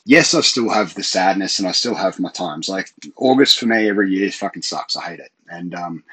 Yes, 0.05 0.33
I 0.33 0.41
still 0.41 0.69
have 0.69 0.93
the 0.93 1.03
sadness 1.03 1.59
and 1.59 1.67
I 1.67 1.71
still 1.71 1.95
have 1.95 2.19
my 2.19 2.31
times. 2.31 2.69
Like 2.69 2.89
August 3.15 3.59
for 3.59 3.65
me 3.65 3.89
every 3.89 4.11
year 4.11 4.31
fucking 4.31 4.61
sucks. 4.61 4.95
I 4.95 5.03
hate 5.09 5.19
it. 5.19 5.31
And 5.49 5.73
um, 5.73 6.03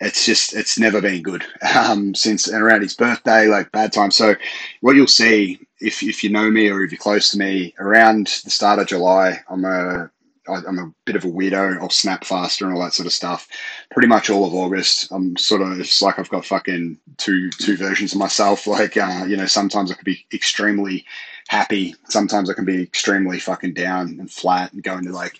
it's 0.00 0.26
just 0.26 0.54
it's 0.54 0.78
never 0.78 1.00
been 1.00 1.22
good 1.22 1.44
um, 1.74 2.14
since 2.14 2.48
around 2.48 2.82
his 2.82 2.94
birthday, 2.94 3.46
like 3.46 3.72
bad 3.72 3.92
time. 3.92 4.10
So 4.10 4.34
what 4.80 4.96
you'll 4.96 5.06
see 5.06 5.60
if 5.80 6.02
if 6.02 6.24
you 6.24 6.30
know 6.30 6.50
me 6.50 6.68
or 6.68 6.82
if 6.82 6.92
you're 6.92 6.98
close 6.98 7.30
to 7.30 7.38
me, 7.38 7.74
around 7.78 8.26
the 8.44 8.50
start 8.50 8.78
of 8.78 8.86
July, 8.86 9.40
I'm 9.48 9.64
a 9.64 10.10
I'm 10.46 10.78
a 10.78 10.92
bit 11.06 11.16
of 11.16 11.24
a 11.24 11.28
weirdo. 11.28 11.80
I'll 11.80 11.88
snap 11.88 12.24
faster 12.24 12.66
and 12.66 12.74
all 12.74 12.82
that 12.82 12.92
sort 12.92 13.06
of 13.06 13.12
stuff. 13.12 13.48
Pretty 13.90 14.08
much 14.08 14.28
all 14.28 14.46
of 14.46 14.54
August, 14.54 15.10
I'm 15.10 15.36
sort 15.36 15.62
of 15.62 15.78
it's 15.80 16.02
like 16.02 16.18
I've 16.18 16.28
got 16.28 16.44
fucking 16.44 16.98
two 17.16 17.50
two 17.50 17.76
versions 17.76 18.12
of 18.12 18.18
myself. 18.18 18.66
Like 18.74 18.96
uh, 18.96 19.24
you 19.26 19.36
know, 19.36 19.46
sometimes 19.46 19.90
I 19.90 19.94
could 19.94 20.04
be 20.04 20.26
extremely 20.32 21.04
happy, 21.48 21.94
sometimes 22.08 22.50
I 22.50 22.54
can 22.54 22.64
be 22.64 22.82
extremely 22.82 23.38
fucking 23.38 23.74
down 23.74 24.16
and 24.18 24.30
flat 24.30 24.72
and 24.72 24.82
go 24.82 24.98
into 24.98 25.12
like 25.12 25.38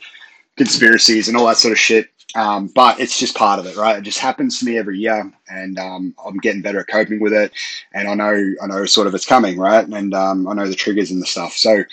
conspiracies 0.57 1.29
and 1.29 1.37
all 1.37 1.47
that 1.47 1.57
sort 1.57 1.73
of 1.73 1.79
shit. 1.79 2.09
Um, 2.35 2.67
but 2.75 2.99
it's 2.99 3.19
just 3.19 3.37
part 3.37 3.61
of 3.61 3.67
it, 3.67 3.77
right? 3.77 3.99
It 3.99 4.03
just 4.03 4.19
happens 4.19 4.59
to 4.59 4.65
me 4.65 4.77
every 4.77 4.99
year, 4.99 5.33
and 5.49 5.79
um, 5.79 6.15
I'm 6.25 6.39
getting 6.39 6.63
better 6.63 6.81
at 6.81 6.89
coping 6.89 7.21
with 7.21 7.33
it. 7.33 7.53
And 7.93 8.09
I 8.09 8.15
know, 8.15 8.55
I 8.61 8.67
know, 8.67 8.85
sort 8.87 9.07
of 9.07 9.15
it's 9.15 9.27
coming, 9.27 9.59
right? 9.59 9.87
And 9.87 10.15
um, 10.15 10.49
I 10.49 10.55
know 10.55 10.67
the 10.67 10.75
triggers 10.75 11.11
and 11.11 11.23
the 11.23 11.27
stuff. 11.27 11.53
So 11.53 11.85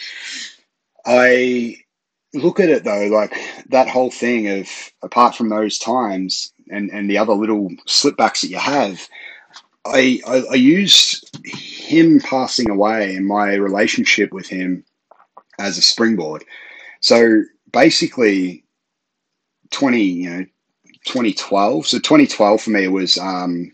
I 1.05 1.77
look 2.33 2.59
at 2.59 2.69
it 2.69 2.83
though, 2.83 3.07
like 3.07 3.35
that 3.69 3.89
whole 3.89 4.11
thing 4.11 4.47
of 4.47 4.67
apart 5.03 5.35
from 5.35 5.50
those 5.50 5.77
times 5.77 6.53
and 6.69 6.89
and 6.91 7.09
the 7.09 7.17
other 7.17 7.33
little 7.33 7.69
slipbacks 7.88 8.41
that 8.41 8.50
you 8.50 8.57
have, 8.57 9.07
I, 9.85 10.21
I, 10.27 10.43
I 10.51 10.55
used 10.55 11.45
him 11.45 12.19
passing 12.19 12.69
away 12.69 13.15
and 13.15 13.25
my 13.25 13.55
relationship 13.55 14.31
with 14.31 14.47
him 14.47 14.83
as 15.59 15.77
a 15.77 15.81
springboard. 15.81 16.43
So 17.01 17.43
basically 17.71 18.61
20, 19.71 20.01
you 20.01 20.29
know, 20.29 20.45
2012. 21.05 21.87
So 21.87 21.97
2012 21.97 22.61
for 22.61 22.69
me 22.69 22.87
was, 22.87 23.17
um, 23.17 23.71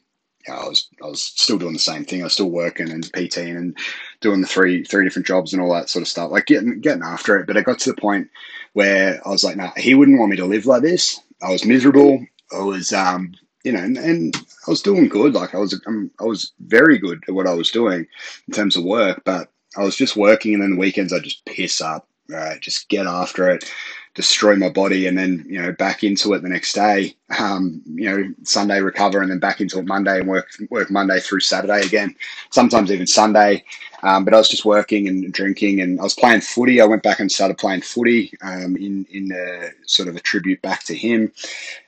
I 0.49 0.65
was 0.67 0.87
I 1.03 1.07
was 1.07 1.21
still 1.21 1.57
doing 1.57 1.73
the 1.73 1.79
same 1.79 2.05
thing. 2.05 2.21
I 2.21 2.25
was 2.25 2.33
still 2.33 2.49
working 2.49 2.89
and 2.89 3.03
PTing 3.11 3.57
and 3.57 3.77
doing 4.21 4.41
the 4.41 4.47
three 4.47 4.83
three 4.83 5.03
different 5.03 5.27
jobs 5.27 5.53
and 5.53 5.61
all 5.61 5.73
that 5.73 5.89
sort 5.89 6.01
of 6.01 6.07
stuff. 6.07 6.31
Like 6.31 6.45
getting 6.45 6.79
getting 6.79 7.03
after 7.03 7.37
it. 7.37 7.47
But 7.47 7.57
I 7.57 7.61
got 7.61 7.79
to 7.79 7.91
the 7.91 8.01
point 8.01 8.29
where 8.73 9.21
I 9.25 9.29
was 9.29 9.43
like, 9.43 9.57
nah, 9.57 9.71
he 9.75 9.95
wouldn't 9.95 10.19
want 10.19 10.31
me 10.31 10.37
to 10.37 10.45
live 10.45 10.65
like 10.65 10.81
this. 10.81 11.19
I 11.41 11.51
was 11.51 11.65
miserable. 11.65 12.25
I 12.53 12.59
was 12.59 12.93
um, 12.93 13.33
you 13.63 13.71
know, 13.71 13.79
and, 13.79 13.97
and 13.97 14.35
I 14.67 14.71
was 14.71 14.81
doing 14.81 15.09
good. 15.09 15.33
Like 15.33 15.53
I 15.53 15.57
was 15.57 15.79
um, 15.87 16.11
I 16.19 16.23
was 16.23 16.53
very 16.59 16.97
good 16.97 17.23
at 17.27 17.33
what 17.33 17.47
I 17.47 17.53
was 17.53 17.71
doing 17.71 18.07
in 18.47 18.53
terms 18.53 18.75
of 18.77 18.83
work, 18.83 19.23
but 19.25 19.49
I 19.75 19.83
was 19.83 19.95
just 19.95 20.15
working, 20.15 20.53
and 20.53 20.63
then 20.63 20.71
the 20.71 20.79
weekends 20.79 21.13
I 21.13 21.19
just 21.19 21.45
piss 21.45 21.81
up, 21.81 22.07
right? 22.29 22.59
Just 22.61 22.89
get 22.89 23.05
after 23.05 23.49
it, 23.49 23.71
destroy 24.17 24.55
my 24.55 24.67
body, 24.67 25.05
and 25.05 25.15
then 25.17 25.45
you 25.47 25.61
know 25.61 25.71
back 25.71 26.03
into 26.03 26.33
it 26.33 26.41
the 26.41 26.49
next 26.49 26.73
day. 26.73 27.15
Um, 27.39 27.83
you 27.85 28.09
know, 28.09 28.33
Sunday 28.43 28.81
recover, 28.81 29.21
and 29.21 29.29
then 29.29 29.39
back 29.39 29.61
into 29.61 29.77
it 29.77 29.85
Monday 29.85 30.19
and 30.19 30.27
work 30.27 30.49
work 30.71 30.89
Monday 30.89 31.19
through 31.19 31.41
Saturday 31.41 31.85
again. 31.85 32.15
Sometimes 32.49 32.91
even 32.91 33.07
Sunday. 33.07 33.63
Um, 34.03 34.25
but 34.25 34.33
I 34.33 34.37
was 34.37 34.49
just 34.49 34.65
working 34.65 35.07
and 35.07 35.31
drinking, 35.31 35.81
and 35.81 35.99
I 35.99 36.03
was 36.03 36.15
playing 36.15 36.41
footy. 36.41 36.81
I 36.81 36.85
went 36.85 37.03
back 37.03 37.19
and 37.19 37.31
started 37.31 37.59
playing 37.59 37.81
footy 37.81 38.33
um, 38.41 38.75
in 38.75 39.05
in 39.11 39.31
a, 39.31 39.69
sort 39.85 40.09
of 40.09 40.15
a 40.15 40.19
tribute 40.19 40.61
back 40.61 40.83
to 40.85 40.95
him. 40.95 41.31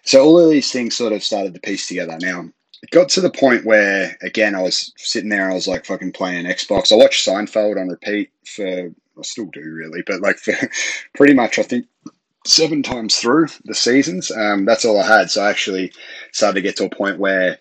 So 0.04 0.24
all 0.24 0.40
of 0.40 0.52
these 0.52 0.72
things 0.72 0.96
sort 0.96 1.14
of 1.14 1.24
started 1.24 1.56
to 1.56 1.60
piece 1.60 1.88
together. 1.88 2.18
Now 2.22 2.48
it 2.84 2.92
got 2.92 3.10
to 3.10 3.22
the 3.22 3.32
point 3.32 3.66
where 3.66 4.16
again 4.22 4.54
I 4.54 4.62
was 4.62 4.94
sitting 4.98 5.30
there, 5.30 5.50
I 5.50 5.56
was 5.56 5.68
like 5.68 5.86
fucking 5.86 6.12
playing 6.12 6.46
Xbox. 6.46 6.92
I 6.92 6.96
watched 6.96 7.28
Seinfeld 7.28 7.82
on 7.82 7.90
repeat 7.90 8.30
for 8.46 8.92
I 9.20 9.22
still 9.24 9.48
do 9.48 9.62
really, 9.62 10.02
but 10.06 10.22
like 10.22 10.38
for 10.40 10.54
pretty 11.16 11.34
much 11.34 11.60
I 11.60 11.64
think 11.64 11.88
seven 12.46 12.84
times 12.84 13.18
through 13.18 13.48
the 13.66 13.76
seasons. 13.76 14.32
Um, 14.32 14.66
that's 14.66 14.86
all 14.86 15.00
I 15.00 15.06
had. 15.06 15.30
So 15.30 15.44
I 15.44 15.50
actually 15.50 15.92
started 16.32 16.56
to 16.56 16.62
get 16.62 16.78
to 16.78 16.86
a 16.86 16.90
point 16.90 17.20
where 17.20 17.58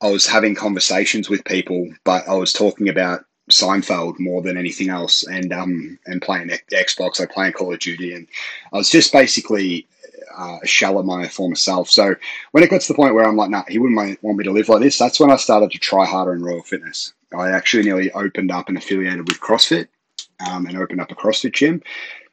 I 0.00 0.10
was 0.10 0.26
having 0.26 0.54
conversations 0.54 1.28
with 1.28 1.44
people, 1.44 1.88
but 2.04 2.26
I 2.28 2.34
was 2.34 2.52
talking 2.52 2.88
about 2.88 3.24
Seinfeld 3.50 4.18
more 4.18 4.42
than 4.42 4.56
anything 4.56 4.88
else, 4.88 5.26
and 5.26 5.52
um 5.52 5.98
and 6.06 6.22
playing 6.22 6.50
Xbox, 6.72 7.18
like 7.18 7.32
playing 7.32 7.52
Call 7.52 7.72
of 7.72 7.80
Duty, 7.80 8.14
and 8.14 8.26
I 8.72 8.76
was 8.76 8.90
just 8.90 9.12
basically 9.12 9.86
uh, 10.36 10.58
a 10.62 10.66
shell 10.66 10.98
of 10.98 11.06
my 11.06 11.26
former 11.26 11.56
self. 11.56 11.90
So 11.90 12.14
when 12.52 12.62
it 12.62 12.70
got 12.70 12.80
to 12.80 12.88
the 12.88 12.94
point 12.96 13.14
where 13.14 13.26
I'm 13.26 13.36
like, 13.36 13.50
nah, 13.50 13.64
he 13.68 13.78
wouldn't 13.78 14.22
want 14.22 14.38
me 14.38 14.44
to 14.44 14.52
live 14.52 14.68
like 14.68 14.82
this. 14.82 14.98
That's 14.98 15.18
when 15.18 15.30
I 15.30 15.36
started 15.36 15.72
to 15.72 15.78
try 15.78 16.06
harder 16.06 16.32
in 16.32 16.42
Royal 16.42 16.62
Fitness. 16.62 17.12
I 17.36 17.50
actually 17.50 17.84
nearly 17.84 18.12
opened 18.12 18.50
up 18.50 18.68
and 18.68 18.78
affiliated 18.78 19.28
with 19.28 19.40
CrossFit 19.40 19.88
um, 20.48 20.66
and 20.66 20.76
opened 20.76 21.00
up 21.00 21.10
a 21.10 21.14
CrossFit 21.14 21.52
gym. 21.52 21.82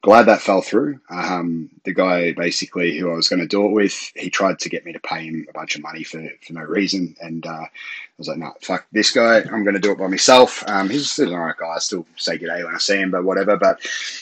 Glad 0.04 0.24
that 0.24 0.42
fell 0.42 0.62
through. 0.62 1.00
Um, 1.10 1.70
the 1.84 1.94
guy 1.94 2.32
basically 2.34 2.98
who 2.98 3.12
I 3.12 3.16
was 3.16 3.28
going 3.28 3.40
to 3.40 3.48
do 3.48 3.66
it 3.66 3.72
with, 3.72 4.12
he 4.16 4.30
tried 4.30 4.60
to 4.60 4.70
get 4.70 4.86
me 4.86 4.94
to 4.94 5.00
pay 5.00 5.26
him 5.26 5.46
a 5.50 5.54
bunch 5.54 5.76
of 5.76 5.82
money 5.82 6.04
for, 6.04 6.24
for 6.46 6.54
no 6.54 6.62
reason. 6.62 7.16
And 7.20 7.46
uh, 7.46 7.50
I 7.50 7.70
was 8.18 8.28
like, 8.28 8.38
no, 8.38 8.48
nah, 8.48 8.54
fuck 8.62 8.86
this 8.92 9.12
guy. 9.12 9.42
I'm 9.42 9.64
going 9.64 9.74
to 9.74 9.82
do 9.82 9.92
it 9.92 9.98
by 9.98 10.08
myself. 10.08 10.64
Um, 10.68 10.88
he's 10.90 11.12
still 11.12 11.30
an 11.30 11.34
alright 11.34 11.58
guy. 11.58 11.68
I 11.76 11.80
still 11.80 12.06
say 12.16 12.38
good 12.38 12.48
day 12.48 12.64
when 12.64 12.76
I 12.76 12.78
see 12.78 12.98
him, 12.98 13.12
but 13.12 13.24
whatever. 13.24 13.58
But 13.58 13.80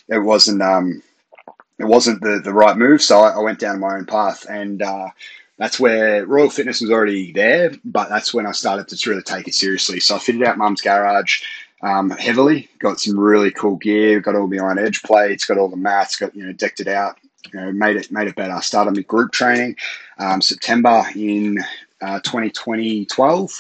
it 0.08 0.20
wasn't, 0.20 0.62
um, 0.62 1.04
it 1.78 1.86
wasn't 1.86 2.22
the, 2.22 2.40
the 2.44 2.54
right 2.54 2.78
move. 2.78 3.02
So 3.02 3.20
I, 3.20 3.32
I 3.32 3.40
went 3.40 3.60
down 3.60 3.82
my 3.82 3.96
own 3.96 4.06
path. 4.06 4.46
And 4.50 4.82
uh, 4.82 5.10
that's 5.58 5.80
where 5.80 6.26
Royal 6.26 6.50
Fitness 6.50 6.82
was 6.82 6.92
already 6.92 7.32
there, 7.32 7.72
but 7.86 8.10
that's 8.10 8.34
when 8.34 8.46
I 8.46 8.52
started 8.52 8.88
to 8.88 9.10
really 9.10 9.22
take 9.22 9.48
it 9.48 9.56
seriously. 9.56 10.00
So 10.00 10.16
I 10.16 10.20
fitted 10.20 10.44
out 10.44 10.58
Mum's 10.58 10.82
garage 10.82 11.44
um, 11.82 12.10
heavily. 12.10 12.70
Got 12.80 13.00
some 13.00 13.20
really 13.20 13.52
cool 13.52 13.78
gear. 13.78 14.20
Got 14.20 14.36
all 14.36 14.48
the 14.48 14.60
iron 14.60 14.80
edge 14.80 15.02
plates. 15.04 15.46
Got 15.46 15.58
all 15.58 15.70
the 15.70 15.78
mats. 15.78 16.16
Got 16.16 16.36
you 16.36 16.46
know 16.46 16.54
decked 16.54 16.80
it 16.80 16.88
out. 16.88 17.18
You 17.54 17.60
know, 17.60 17.72
made 17.72 17.96
it 17.96 18.12
made 18.12 18.28
it 18.28 18.36
better. 18.36 18.60
Started 18.62 18.96
my 18.96 19.02
group 19.04 19.32
training 19.32 19.76
um, 20.18 20.42
September 20.42 21.04
in 21.16 21.60
uh, 22.02 22.20
2020, 22.22 23.06
12, 23.06 23.52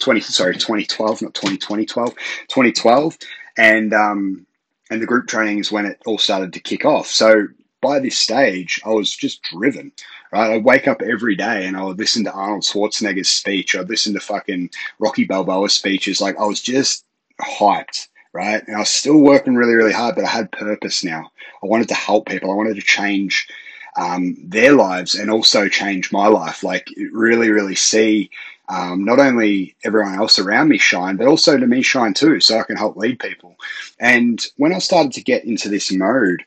20 0.00 0.20
sorry 0.20 0.54
2012, 0.54 1.22
not 1.22 1.34
2020, 1.34 1.86
12, 1.86 2.14
2012, 2.48 3.18
and 3.56 3.94
um, 3.94 4.46
and 4.90 5.00
the 5.00 5.06
group 5.06 5.26
training 5.26 5.58
is 5.58 5.72
when 5.72 5.86
it 5.86 6.00
all 6.06 6.18
started 6.18 6.52
to 6.52 6.60
kick 6.60 6.84
off. 6.84 7.06
So 7.06 7.48
by 7.80 7.98
this 8.00 8.18
stage, 8.18 8.80
I 8.84 8.90
was 8.90 9.14
just 9.14 9.42
driven. 9.42 9.92
Right, 10.32 10.50
I'd 10.50 10.64
wake 10.64 10.88
up 10.88 11.00
every 11.00 11.36
day 11.36 11.64
and 11.64 11.76
I 11.76 11.84
would 11.84 11.98
listen 11.98 12.24
to 12.24 12.32
Arnold 12.32 12.62
Schwarzenegger's 12.62 13.30
speech. 13.30 13.76
I'd 13.76 13.88
listen 13.88 14.14
to 14.14 14.20
fucking 14.20 14.70
Rocky 14.98 15.24
Balboa 15.24 15.68
speeches. 15.68 16.20
Like 16.20 16.36
I 16.38 16.44
was 16.44 16.60
just 16.60 17.04
hyped, 17.40 18.08
right? 18.32 18.62
And 18.66 18.76
I 18.76 18.80
was 18.80 18.90
still 18.90 19.18
working 19.18 19.54
really, 19.54 19.74
really 19.74 19.92
hard, 19.92 20.14
but 20.14 20.24
I 20.24 20.28
had 20.28 20.52
purpose 20.52 21.04
now. 21.04 21.30
I 21.62 21.66
wanted 21.66 21.88
to 21.88 21.94
help 21.94 22.28
people. 22.28 22.50
I 22.50 22.54
wanted 22.54 22.76
to 22.76 22.82
change 22.82 23.48
um, 23.96 24.36
their 24.42 24.72
lives 24.72 25.14
and 25.14 25.30
also 25.30 25.68
change 25.68 26.12
my 26.12 26.26
life. 26.26 26.62
Like 26.62 26.88
really, 27.12 27.50
really 27.50 27.74
see 27.74 28.30
um, 28.68 29.04
not 29.04 29.18
only 29.18 29.76
everyone 29.84 30.14
else 30.14 30.38
around 30.38 30.68
me 30.68 30.78
shine, 30.78 31.16
but 31.16 31.26
also 31.26 31.58
to 31.58 31.66
me 31.66 31.82
shine 31.82 32.14
too, 32.14 32.40
so 32.40 32.58
I 32.58 32.62
can 32.62 32.76
help 32.76 32.96
lead 32.96 33.18
people. 33.18 33.56
And 34.00 34.44
when 34.56 34.72
I 34.72 34.78
started 34.78 35.12
to 35.12 35.22
get 35.22 35.44
into 35.44 35.68
this 35.68 35.92
mode, 35.92 36.44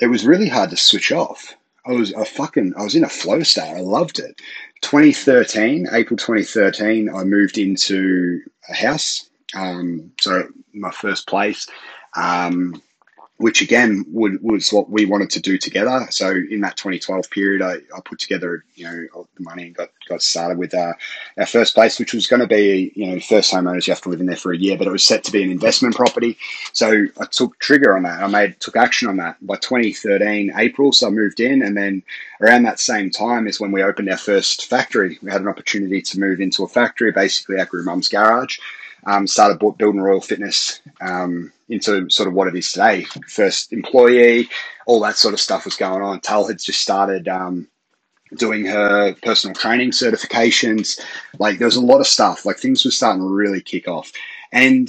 it 0.00 0.08
was 0.08 0.26
really 0.26 0.48
hard 0.48 0.70
to 0.70 0.76
switch 0.76 1.12
off. 1.12 1.54
I 1.86 1.92
was 1.92 2.12
a 2.12 2.24
fucking, 2.24 2.74
I 2.76 2.82
was 2.82 2.94
in 2.94 3.04
a 3.04 3.08
flow 3.08 3.42
state. 3.42 3.76
I 3.76 3.80
loved 3.80 4.18
it. 4.18 4.40
2013, 4.80 5.88
April 5.92 6.16
2013, 6.16 7.08
I 7.08 7.24
moved 7.24 7.58
into 7.58 8.40
a 8.68 8.74
house 8.74 9.28
um, 9.54 10.12
so 10.20 10.48
my 10.72 10.90
first 10.90 11.26
place, 11.26 11.66
um, 12.16 12.80
which 13.38 13.62
again 13.62 14.04
would, 14.08 14.40
was 14.42 14.72
what 14.72 14.88
we 14.88 15.06
wanted 15.06 15.28
to 15.28 15.40
do 15.40 15.58
together. 15.58 16.06
So 16.10 16.30
in 16.30 16.60
that 16.60 16.76
2012 16.76 17.28
period, 17.30 17.62
I, 17.62 17.74
I 17.94 18.00
put 18.04 18.20
together 18.20 18.64
you 18.76 18.84
know 18.84 19.26
the 19.36 19.42
money 19.42 19.64
and 19.66 19.74
got 19.74 19.90
got 20.08 20.22
started 20.22 20.56
with 20.56 20.72
uh, 20.72 20.92
our 21.36 21.46
first 21.46 21.74
place, 21.74 21.98
which 21.98 22.14
was 22.14 22.28
going 22.28 22.40
to 22.40 22.46
be 22.46 22.92
you 22.94 23.06
know 23.06 23.20
first 23.20 23.52
homeowners. 23.52 23.86
You 23.86 23.92
have 23.92 24.02
to 24.02 24.08
live 24.08 24.20
in 24.20 24.26
there 24.26 24.36
for 24.36 24.52
a 24.52 24.58
year, 24.58 24.78
but 24.78 24.86
it 24.86 24.92
was 24.92 25.04
set 25.04 25.24
to 25.24 25.32
be 25.32 25.42
an 25.42 25.50
investment 25.50 25.96
property. 25.96 26.38
So 26.72 27.06
I 27.20 27.26
took 27.26 27.58
trigger 27.58 27.96
on 27.96 28.04
that. 28.04 28.22
I 28.22 28.26
made 28.28 28.60
took 28.60 28.76
action 28.76 29.08
on 29.08 29.16
that 29.16 29.44
by 29.44 29.56
2013 29.56 30.52
April. 30.56 30.92
So 30.92 31.08
I 31.08 31.10
moved 31.10 31.40
in, 31.40 31.62
and 31.62 31.76
then 31.76 32.04
around 32.40 32.62
that 32.62 32.78
same 32.78 33.10
time 33.10 33.48
is 33.48 33.58
when 33.58 33.72
we 33.72 33.82
opened 33.82 34.10
our 34.10 34.16
first 34.16 34.66
factory. 34.66 35.18
We 35.22 35.30
had 35.32 35.40
an 35.40 35.48
opportunity 35.48 36.02
to 36.02 36.20
move 36.20 36.40
into 36.40 36.62
a 36.62 36.68
factory, 36.68 37.10
basically 37.10 37.58
our 37.58 37.68
mum's 37.82 38.08
garage 38.08 38.58
um, 39.06 39.26
started 39.26 39.58
building 39.58 40.00
Royal 40.00 40.20
Fitness 40.20 40.80
um, 41.00 41.52
into 41.68 42.08
sort 42.10 42.28
of 42.28 42.34
what 42.34 42.48
it 42.48 42.56
is 42.56 42.72
today. 42.72 43.04
First 43.28 43.72
employee, 43.72 44.48
all 44.86 45.00
that 45.00 45.16
sort 45.16 45.34
of 45.34 45.40
stuff 45.40 45.64
was 45.64 45.76
going 45.76 46.02
on. 46.02 46.20
Tal 46.20 46.46
had 46.46 46.58
just 46.58 46.80
started 46.80 47.28
um, 47.28 47.68
doing 48.36 48.64
her 48.64 49.14
personal 49.22 49.54
training 49.54 49.90
certifications. 49.90 51.00
Like 51.38 51.58
there 51.58 51.66
was 51.66 51.76
a 51.76 51.84
lot 51.84 52.00
of 52.00 52.06
stuff. 52.06 52.44
Like 52.44 52.58
things 52.58 52.84
were 52.84 52.90
starting 52.90 53.22
to 53.22 53.28
really 53.28 53.60
kick 53.60 53.88
off, 53.88 54.12
and 54.52 54.88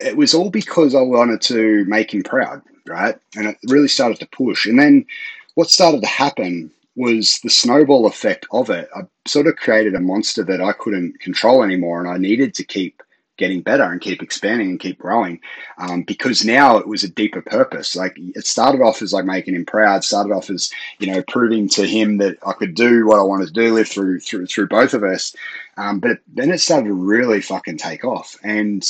it 0.00 0.16
was 0.16 0.34
all 0.34 0.50
because 0.50 0.94
I 0.94 1.00
wanted 1.00 1.40
to 1.42 1.84
make 1.86 2.14
him 2.14 2.22
proud, 2.22 2.62
right? 2.86 3.16
And 3.36 3.48
it 3.48 3.58
really 3.64 3.88
started 3.88 4.20
to 4.20 4.28
push. 4.28 4.66
And 4.66 4.78
then 4.78 5.06
what 5.54 5.70
started 5.70 6.02
to 6.02 6.08
happen 6.08 6.70
was 6.94 7.40
the 7.42 7.50
snowball 7.50 8.06
effect 8.06 8.46
of 8.50 8.70
it. 8.70 8.88
I 8.94 9.02
sort 9.26 9.46
of 9.46 9.56
created 9.56 9.94
a 9.94 10.00
monster 10.00 10.42
that 10.44 10.60
I 10.60 10.72
couldn't 10.72 11.20
control 11.20 11.62
anymore, 11.62 12.00
and 12.00 12.08
I 12.08 12.18
needed 12.18 12.54
to 12.54 12.64
keep 12.64 13.02
getting 13.38 13.62
better 13.62 13.84
and 13.84 14.00
keep 14.00 14.22
expanding 14.22 14.68
and 14.68 14.80
keep 14.80 14.98
growing 14.98 15.40
um, 15.78 16.02
because 16.02 16.44
now 16.44 16.76
it 16.76 16.86
was 16.86 17.02
a 17.04 17.08
deeper 17.08 17.40
purpose 17.40 17.96
like 17.96 18.14
it 18.16 18.46
started 18.46 18.82
off 18.82 19.00
as 19.00 19.12
like 19.12 19.24
making 19.24 19.54
him 19.54 19.64
proud 19.64 20.04
started 20.04 20.32
off 20.32 20.50
as 20.50 20.70
you 20.98 21.10
know 21.10 21.22
proving 21.28 21.68
to 21.68 21.86
him 21.86 22.18
that 22.18 22.36
i 22.46 22.52
could 22.52 22.74
do 22.74 23.06
what 23.06 23.18
i 23.18 23.22
wanted 23.22 23.46
to 23.46 23.52
do 23.52 23.72
live 23.72 23.88
through 23.88 24.20
through 24.20 24.46
through 24.46 24.68
both 24.68 24.92
of 24.94 25.02
us 25.02 25.34
um, 25.76 26.00
but 26.00 26.18
then 26.28 26.50
it 26.50 26.58
started 26.58 26.88
to 26.88 26.94
really 26.94 27.40
fucking 27.40 27.78
take 27.78 28.04
off 28.04 28.36
and 28.42 28.84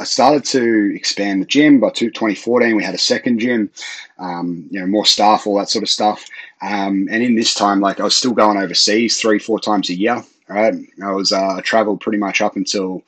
I 0.00 0.04
started 0.04 0.46
to 0.46 0.94
expand 0.96 1.42
the 1.42 1.46
gym 1.46 1.78
by 1.78 1.90
2014. 1.90 2.74
We 2.74 2.82
had 2.82 2.94
a 2.94 2.98
second 2.98 3.38
gym, 3.38 3.70
um, 4.18 4.66
you 4.70 4.80
know, 4.80 4.86
more 4.86 5.04
staff, 5.04 5.46
all 5.46 5.58
that 5.58 5.68
sort 5.68 5.82
of 5.82 5.90
stuff. 5.90 6.24
Um, 6.62 7.06
and 7.10 7.22
in 7.22 7.34
this 7.34 7.54
time, 7.54 7.80
like 7.80 8.00
I 8.00 8.04
was 8.04 8.16
still 8.16 8.32
going 8.32 8.56
overseas 8.56 9.20
three, 9.20 9.38
four 9.38 9.60
times 9.60 9.90
a 9.90 9.94
year. 9.94 10.24
Right, 10.48 10.74
I 11.00 11.12
was 11.12 11.30
uh, 11.30 11.56
I 11.58 11.60
traveled 11.60 12.00
pretty 12.00 12.18
much 12.18 12.40
up 12.40 12.56
until 12.56 13.04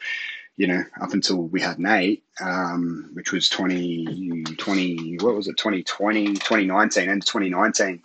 you 0.56 0.66
know, 0.66 0.85
up 1.00 1.12
until 1.12 1.44
we 1.49 1.61
had 1.61 1.78
Nate, 1.78 2.23
um, 2.40 3.11
which 3.14 3.32
was 3.32 3.49
2020, 3.49 5.16
what 5.21 5.35
was 5.35 5.49
it, 5.49 5.56
2020, 5.56 6.35
2019, 6.35 7.09
and 7.09 7.25
2019, 7.25 8.02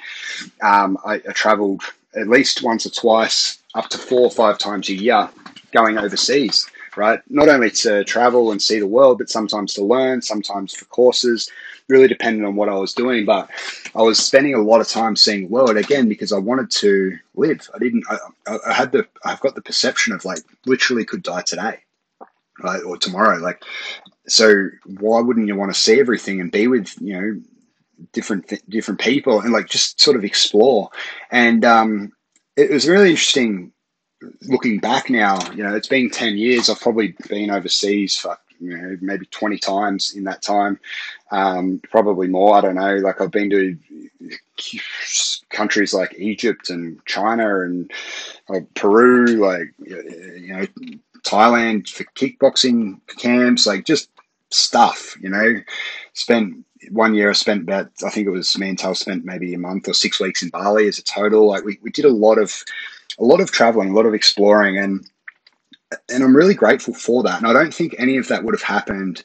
um, 0.62 0.98
I, 1.06 1.16
I 1.16 1.34
traveled 1.34 1.82
at 2.16 2.30
least 2.30 2.64
once 2.64 2.86
or 2.86 2.90
twice, 2.90 3.60
up 3.76 3.90
to 3.90 3.98
four 3.98 4.22
or 4.22 4.32
five 4.32 4.58
times 4.58 4.90
a 4.90 4.94
year 4.94 5.30
going 5.72 5.98
overseas, 5.98 6.68
right? 6.96 7.20
Not 7.30 7.50
only 7.50 7.70
to 7.72 8.04
travel 8.06 8.52
and 8.52 8.62
see 8.62 8.80
the 8.80 8.88
world, 8.88 9.18
but 9.18 9.30
sometimes 9.30 9.74
to 9.74 9.84
learn, 9.84 10.22
sometimes 10.22 10.74
for 10.74 10.86
courses, 10.86 11.50
really 11.90 12.08
depending 12.08 12.46
on 12.46 12.56
what 12.56 12.70
I 12.70 12.76
was 12.76 12.94
doing. 12.94 13.26
But 13.26 13.50
I 13.94 14.02
was 14.02 14.26
spending 14.26 14.54
a 14.56 14.62
lot 14.62 14.80
of 14.82 14.88
time 14.88 15.18
seeing 15.18 15.44
the 15.44 15.54
world 15.54 15.76
again 15.76 16.08
because 16.08 16.32
I 16.32 16.40
wanted 16.40 16.72
to 16.72 17.18
live. 17.36 17.70
I 17.76 17.78
didn't, 17.78 18.06
I, 18.10 18.58
I 18.68 18.74
had 18.74 18.94
the, 18.94 19.06
I've 19.26 19.42
got 19.42 19.56
the 19.56 19.62
perception 19.62 20.14
of 20.14 20.24
like 20.24 20.40
literally 20.66 21.04
could 21.04 21.24
die 21.24 21.42
today 21.42 21.82
right, 22.64 22.84
or 22.84 22.98
tomorrow. 22.98 23.38
Like, 23.38 23.64
so 24.28 24.68
why 24.86 25.22
wouldn't 25.22 25.48
you 25.48 25.56
want 25.56 25.74
to 25.74 25.80
see 25.80 26.00
everything 26.00 26.42
and 26.42 26.52
be 26.52 26.68
with 26.68 26.94
you 27.02 27.14
know 27.14 27.42
different 28.14 28.52
different 28.70 29.00
people 29.00 29.42
and 29.42 29.54
like 29.54 29.68
just 29.68 30.00
sort 30.02 30.18
of 30.18 30.24
explore? 30.24 30.90
And 31.32 31.64
um, 31.66 32.12
it 32.56 32.72
was 32.72 32.88
really 32.88 33.12
interesting 33.12 33.72
looking 34.44 34.80
back 34.80 35.10
now. 35.10 35.40
You 35.52 35.64
know, 35.64 35.76
it's 35.76 35.88
been 35.88 36.10
ten 36.10 36.38
years. 36.38 36.70
I've 36.70 36.82
probably 36.82 37.16
been 37.30 37.52
overseas 37.52 38.18
for 38.18 38.38
you 38.60 38.78
know 38.78 38.98
maybe 39.02 39.26
20 39.26 39.58
times 39.58 40.14
in 40.16 40.24
that 40.26 40.42
time 40.42 40.80
um, 41.32 41.82
probably 41.90 42.28
more 42.28 42.56
i 42.56 42.62
don't 42.62 42.76
know 42.76 42.96
like 42.98 43.22
i've 43.22 43.32
been 43.32 43.50
to 43.50 43.78
countries 45.50 45.94
like 45.94 46.16
egypt 46.18 46.70
and 46.70 47.04
china 47.06 47.62
and 47.62 47.92
peru 48.74 49.26
like 49.38 49.74
you 49.80 50.48
know 50.48 50.66
Thailand 51.28 51.90
for 51.90 52.04
kickboxing 52.16 53.00
camps, 53.18 53.68
like 53.68 53.86
just 53.86 54.10
stuff, 54.50 55.16
you 55.22 55.30
know, 55.30 55.62
spent 56.14 56.66
one 56.92 57.14
year 57.14 57.30
I 57.30 57.34
spent 57.34 57.64
about 57.64 57.90
I 58.06 58.10
think 58.10 58.28
it 58.28 58.32
was 58.32 58.58
me 58.58 58.70
and 58.70 58.80
Tal 58.80 58.96
spent 58.96 59.26
maybe 59.26 59.54
a 59.54 59.60
month 59.60 59.88
or 59.88 59.94
six 59.94 60.20
weeks 60.20 60.44
in 60.44 60.50
Bali 60.50 60.88
as 60.88 61.00
a 61.00 61.04
total. 61.04 61.48
Like 61.48 61.66
we, 61.66 61.80
we 61.82 61.90
did 61.90 62.06
a 62.06 62.10
lot 62.10 62.38
of 62.38 62.64
a 63.20 63.24
lot 63.24 63.42
of 63.42 63.52
traveling, 63.52 63.90
a 63.90 63.96
lot 63.96 64.06
of 64.06 64.14
exploring 64.14 64.78
and 64.78 65.10
and 66.10 66.24
I'm 66.24 66.36
really 66.36 66.54
grateful 66.54 66.94
for 66.94 67.24
that. 67.24 67.40
And 67.40 67.48
I 67.48 67.54
don't 67.54 67.74
think 67.74 67.96
any 67.98 68.18
of 68.18 68.28
that 68.28 68.44
would 68.44 68.54
have 68.54 68.62
happened 68.62 69.24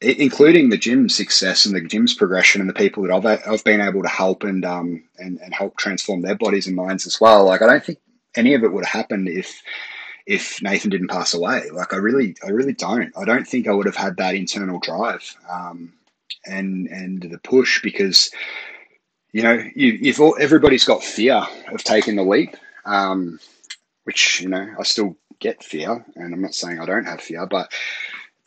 including 0.00 0.68
the 0.68 0.76
gym 0.76 1.08
success 1.08 1.66
and 1.66 1.74
the 1.74 1.80
gym's 1.80 2.14
progression 2.14 2.60
and 2.60 2.70
the 2.70 2.74
people 2.74 3.02
that 3.02 3.12
I've, 3.12 3.42
I've 3.48 3.64
been 3.64 3.80
able 3.80 4.02
to 4.02 4.08
help 4.08 4.44
and 4.44 4.64
um 4.64 5.04
and, 5.18 5.38
and 5.40 5.52
help 5.52 5.76
transform 5.76 6.22
their 6.22 6.36
bodies 6.36 6.66
and 6.66 6.76
minds 6.76 7.06
as 7.06 7.20
well. 7.20 7.46
Like 7.46 7.62
I 7.62 7.66
don't 7.66 7.84
think 7.84 7.98
any 8.36 8.54
of 8.54 8.62
it 8.62 8.72
would 8.72 8.84
have 8.84 8.92
happened 8.92 9.28
if 9.28 9.62
if 10.28 10.62
Nathan 10.62 10.90
didn't 10.90 11.08
pass 11.08 11.32
away. 11.32 11.70
Like 11.72 11.94
I 11.94 11.96
really 11.96 12.36
I 12.46 12.50
really 12.50 12.74
don't. 12.74 13.16
I 13.16 13.24
don't 13.24 13.48
think 13.48 13.66
I 13.66 13.72
would 13.72 13.86
have 13.86 13.96
had 13.96 14.18
that 14.18 14.34
internal 14.34 14.78
drive 14.78 15.34
um, 15.50 15.94
and 16.46 16.86
and 16.88 17.22
the 17.22 17.38
push 17.38 17.82
because 17.82 18.30
you 19.32 19.42
know 19.42 19.54
you, 19.74 19.92
you've 19.92 20.20
all, 20.20 20.36
everybody's 20.38 20.84
got 20.84 21.02
fear 21.02 21.42
of 21.72 21.82
taking 21.82 22.14
the 22.14 22.22
leap, 22.22 22.54
um, 22.84 23.40
which 24.04 24.42
you 24.42 24.50
know 24.50 24.74
I 24.78 24.82
still 24.82 25.16
get 25.40 25.64
fear, 25.64 26.04
and 26.14 26.34
I'm 26.34 26.42
not 26.42 26.54
saying 26.54 26.78
I 26.78 26.84
don't 26.86 27.06
have 27.06 27.22
fear, 27.22 27.46
but 27.46 27.72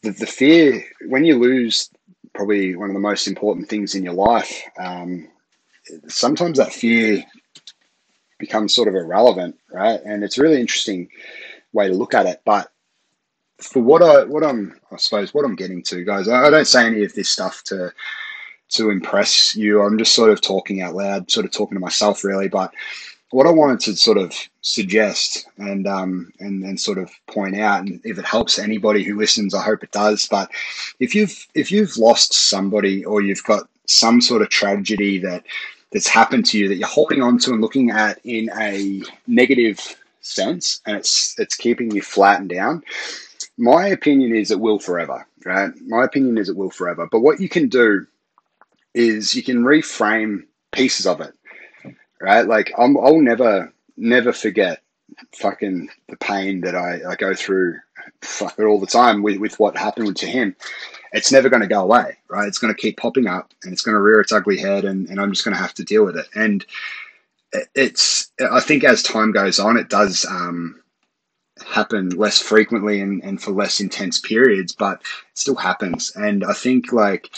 the, 0.04 0.12
the 0.12 0.28
fear 0.28 0.84
when 1.08 1.26
you 1.26 1.40
lose 1.40 1.90
probably 2.34 2.76
one 2.76 2.92
of 2.92 2.94
the 2.94 3.00
most 3.00 3.28
important 3.28 3.68
things 3.68 3.96
in 3.96 4.04
your 4.04 4.14
life. 4.14 4.62
Um, 4.78 5.28
sometimes 6.08 6.60
that 6.60 6.72
fear 6.72 7.24
becomes 8.38 8.76
sort 8.76 8.88
of 8.88 8.94
irrelevant, 8.96 9.58
right? 9.72 10.00
And 10.06 10.24
it's 10.24 10.38
really 10.38 10.62
interesting 10.62 11.10
way 11.74 11.88
to 11.88 11.94
look 11.94 12.14
at 12.14 12.26
it. 12.26 12.42
But 12.46 12.72
for 13.60 13.82
what 13.82 14.02
I 14.02 14.24
what 14.24 14.44
I'm 14.44 14.80
I 14.92 14.98
suppose 14.98 15.34
what 15.34 15.46
I'm 15.46 15.56
getting 15.56 15.84
to, 15.84 16.04
guys, 16.04 16.28
I, 16.28 16.46
I 16.46 16.50
don't 16.50 16.68
say 16.68 16.86
any 16.86 17.04
of 17.04 17.14
this 17.14 17.30
stuff 17.30 17.64
to 17.66 17.94
to 18.72 18.90
impress 18.90 19.56
you. 19.56 19.82
I'm 19.82 19.98
just 19.98 20.16
sort 20.16 20.32
of 20.32 20.42
talking 20.42 20.82
out 20.82 20.96
loud, 20.96 21.30
sort 21.30 21.46
of 21.46 21.52
talking 21.52 21.76
to 21.76 21.82
myself, 21.82 22.24
really. 22.24 22.48
But 22.48 22.74
what 23.32 23.48
I 23.48 23.52
wanted 23.52 23.80
to 23.82 23.96
sort 23.96 24.18
of 24.18 24.34
suggest 24.62 25.48
and 25.58 25.88
um, 25.88 26.32
and 26.40 26.64
and 26.64 26.80
sort 26.80 26.98
of 26.98 27.10
point 27.28 27.58
out, 27.58 27.82
and 27.82 28.02
if 28.04 28.18
it 28.18 28.26
helps 28.26 28.60
anybody 28.60 29.04
who 29.04 29.18
listens, 29.18 29.54
I 29.54 29.62
hope 29.62 29.84
it 29.84 29.92
does. 29.92 30.28
But 30.30 30.52
if 31.00 31.16
you've 31.16 31.48
if 31.54 31.72
you've 31.72 31.98
lost 31.98 32.34
somebody 32.34 33.06
or 33.06 33.22
you've 33.22 33.44
got 33.44 33.68
some 33.86 34.22
sort 34.22 34.42
of 34.42 34.50
tragedy 34.50 35.18
that 35.20 35.44
that's 35.92 36.08
happened 36.08 36.46
to 36.48 36.58
you 36.58 36.68
that 36.70 36.76
you're 36.76 36.88
holding 36.88 37.22
on 37.22 37.38
to 37.40 37.52
and 37.52 37.62
looking 37.62 37.90
at 37.90 38.20
in 38.24 38.50
a 38.58 39.02
negative 39.28 39.80
sense, 40.22 40.82
and 40.86 40.98
it's 40.98 41.38
it's 41.40 41.56
keeping 41.56 41.92
you 41.92 42.02
flat 42.02 42.40
and 42.40 42.50
down. 42.50 42.84
My 43.58 43.88
opinion 43.88 44.36
is 44.36 44.52
it 44.52 44.60
will 44.60 44.80
forever, 44.80 45.28
right? 45.46 45.72
My 45.86 46.04
opinion 46.04 46.38
is 46.38 46.50
it 46.50 46.56
will 46.56 46.72
forever. 46.72 47.08
But 47.12 47.22
what 47.22 47.40
you 47.40 47.50
can 47.50 47.68
do 47.68 48.08
is 48.94 49.36
you 49.36 49.44
can 49.44 49.64
reframe 49.64 50.46
pieces 50.72 51.06
of 51.06 51.22
it 51.22 51.34
right? 52.22 52.48
Like 52.48 52.72
I'm, 52.78 52.98
I'll 52.98 53.20
never, 53.20 53.74
never 53.98 54.32
forget 54.32 54.82
fucking 55.34 55.90
the 56.08 56.16
pain 56.18 56.62
that 56.62 56.76
I, 56.76 57.02
I 57.12 57.16
go 57.16 57.34
through 57.34 57.78
fuck 58.22 58.58
it 58.58 58.64
all 58.64 58.80
the 58.80 58.88
time 58.88 59.24
with, 59.24 59.38
with 59.38 59.60
what 59.60 59.78
happened 59.78 60.16
to 60.16 60.28
him. 60.28 60.56
It's 61.12 61.32
never 61.32 61.50
going 61.50 61.62
to 61.62 61.68
go 61.68 61.82
away, 61.82 62.18
right? 62.30 62.48
It's 62.48 62.58
going 62.58 62.74
to 62.74 62.80
keep 62.80 62.98
popping 62.98 63.28
up 63.28 63.54
and 63.64 63.74
it's 63.74 63.82
going 63.82 63.96
to 63.96 64.02
rear 64.02 64.22
its 64.22 64.32
ugly 64.32 64.58
head 64.58 64.86
and, 64.86 65.10
and 65.10 65.20
I'm 65.20 65.32
just 65.32 65.44
going 65.44 65.56
to 65.56 65.62
have 65.62 65.74
to 65.76 65.84
deal 65.84 66.06
with 66.06 66.16
it. 66.18 66.28
And 66.36 66.66
it's, 67.76 68.32
I 68.40 68.60
think 68.60 68.84
as 68.84 69.04
time 69.04 69.32
goes 69.32 69.60
on, 69.60 69.78
it 69.78 69.90
does, 69.90 70.26
um, 70.26 70.82
happen 71.66 72.10
less 72.10 72.40
frequently 72.40 73.02
and, 73.02 73.24
and 73.24 73.42
for 73.42 73.52
less 73.52 73.80
intense 73.80 74.20
periods, 74.20 74.74
but 74.74 75.02
it 75.02 75.38
still 75.38 75.56
happens. 75.56 76.12
And 76.16 76.44
I 76.44 76.54
think 76.54 76.92
like 76.92 77.30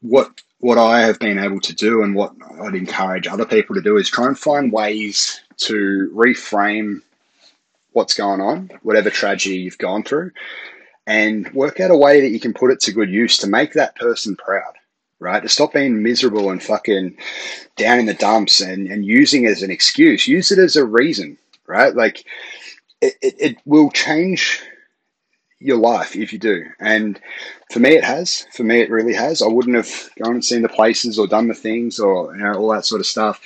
what 0.00 0.42
what 0.60 0.78
I 0.78 1.00
have 1.02 1.20
been 1.20 1.38
able 1.38 1.60
to 1.60 1.74
do 1.74 2.02
and 2.02 2.14
what 2.14 2.34
I'd 2.60 2.74
encourage 2.74 3.28
other 3.28 3.46
people 3.46 3.76
to 3.76 3.82
do 3.82 3.96
is 3.96 4.10
try 4.10 4.26
and 4.26 4.38
find 4.38 4.72
ways 4.72 5.40
to 5.58 6.10
reframe 6.12 7.02
what's 7.92 8.14
going 8.14 8.40
on, 8.40 8.70
whatever 8.82 9.08
tragedy 9.10 9.56
you've 9.58 9.78
gone 9.78 10.02
through, 10.02 10.32
and 11.06 11.52
work 11.54 11.78
out 11.78 11.92
a 11.92 11.96
way 11.96 12.20
that 12.20 12.30
you 12.30 12.40
can 12.40 12.54
put 12.54 12.72
it 12.72 12.80
to 12.80 12.92
good 12.92 13.10
use 13.10 13.38
to 13.38 13.46
make 13.46 13.72
that 13.74 13.94
person 13.96 14.34
proud, 14.34 14.74
right? 15.20 15.42
To 15.42 15.48
stop 15.48 15.72
being 15.72 16.02
miserable 16.02 16.50
and 16.50 16.62
fucking 16.62 17.16
down 17.76 17.98
in 17.98 18.06
the 18.06 18.14
dumps 18.14 18.60
and, 18.60 18.88
and 18.88 19.04
using 19.04 19.44
it 19.44 19.50
as 19.50 19.62
an 19.62 19.70
excuse. 19.70 20.28
Use 20.28 20.52
it 20.52 20.58
as 20.58 20.76
a 20.76 20.84
reason, 20.84 21.38
right? 21.66 21.94
Like 21.94 22.24
it, 23.00 23.14
it, 23.20 23.34
it 23.38 23.56
will 23.64 23.90
change 23.90 24.62
your 25.60 25.78
life 25.78 26.14
if 26.14 26.32
you 26.32 26.38
do. 26.38 26.64
And 26.78 27.20
for 27.72 27.80
me, 27.80 27.90
it 27.96 28.04
has. 28.04 28.46
For 28.52 28.62
me, 28.62 28.80
it 28.80 28.90
really 28.90 29.14
has. 29.14 29.42
I 29.42 29.48
wouldn't 29.48 29.76
have 29.76 30.10
gone 30.22 30.34
and 30.34 30.44
seen 30.44 30.62
the 30.62 30.68
places 30.68 31.18
or 31.18 31.26
done 31.26 31.48
the 31.48 31.54
things 31.54 31.98
or 31.98 32.34
you 32.36 32.42
know, 32.42 32.54
all 32.54 32.72
that 32.72 32.86
sort 32.86 33.00
of 33.00 33.06
stuff 33.06 33.40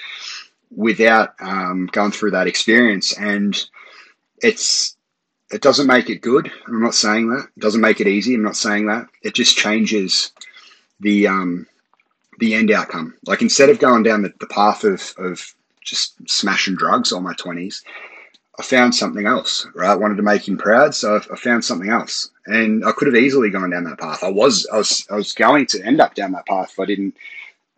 without 0.75 1.35
um, 1.41 1.89
going 1.93 2.13
through 2.13 2.33
that 2.33 2.47
experience. 2.47 3.17
And 3.19 3.59
it's 4.43 4.97
it 5.51 5.61
doesn't 5.61 5.87
make 5.87 6.09
it 6.09 6.23
good. 6.23 6.51
I'm 6.67 6.83
not 6.83 6.95
saying 6.95 7.29
that. 7.29 7.47
It 7.57 7.61
doesn't 7.61 7.81
make 7.81 8.01
it 8.01 8.07
easy. 8.07 8.35
I'm 8.35 8.43
not 8.43 8.57
saying 8.57 8.87
that. 8.87 9.07
It 9.23 9.35
just 9.35 9.57
changes 9.57 10.33
the 11.03 11.27
um, 11.27 11.67
the 12.39 12.55
end 12.55 12.71
outcome. 12.71 13.15
Like 13.27 13.43
instead 13.43 13.69
of 13.71 13.79
going 13.79 14.03
down 14.03 14.23
the, 14.23 14.33
the 14.41 14.47
path 14.47 14.85
of 14.85 15.15
of 15.19 15.55
just 15.85 16.15
smashing 16.29 16.77
drugs 16.77 17.13
all 17.13 17.21
my 17.21 17.35
twenties, 17.35 17.85
I 18.59 18.63
found 18.63 18.95
something 18.95 19.27
else, 19.27 19.67
right? 19.75 19.91
I 19.91 19.97
wanted 19.97 20.17
to 20.17 20.23
make 20.23 20.47
him 20.47 20.59
proud, 20.59 20.95
so 20.95 21.17
I 21.17 21.37
found 21.37 21.65
something 21.65 21.91
else, 21.91 22.31
and 22.47 22.85
I 22.85 22.93
could 22.93 23.09
have 23.09 23.23
easily 23.23 23.51
gone 23.51 23.71
down 23.71 23.85
that 23.85 23.99
path. 23.99 24.23
I 24.23 24.31
was, 24.31 24.67
I 24.73 24.77
was, 24.77 25.07
I 25.11 25.17
was 25.17 25.33
going 25.33 25.67
to 25.67 25.83
end 25.85 26.01
up 26.01 26.15
down 26.15 26.33
that 26.33 26.47
path 26.47 26.71
if 26.73 26.81
I 26.81 26.85
didn't, 26.85 27.17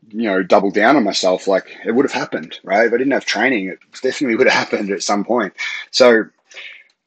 you 0.08 0.24
know, 0.24 0.42
double 0.42 0.70
down 0.70 0.96
on 0.96 1.04
myself. 1.04 1.46
Like 1.46 1.76
it 1.86 1.92
would 1.92 2.04
have 2.04 2.12
happened, 2.12 2.58
right? 2.64 2.86
If 2.86 2.92
I 2.92 2.98
didn't 2.98 3.12
have 3.12 3.24
training, 3.24 3.68
it 3.68 3.78
definitely 4.02 4.36
would 4.36 4.48
have 4.48 4.68
happened 4.70 4.90
at 4.90 5.02
some 5.02 5.24
point. 5.24 5.54
So, 5.92 6.24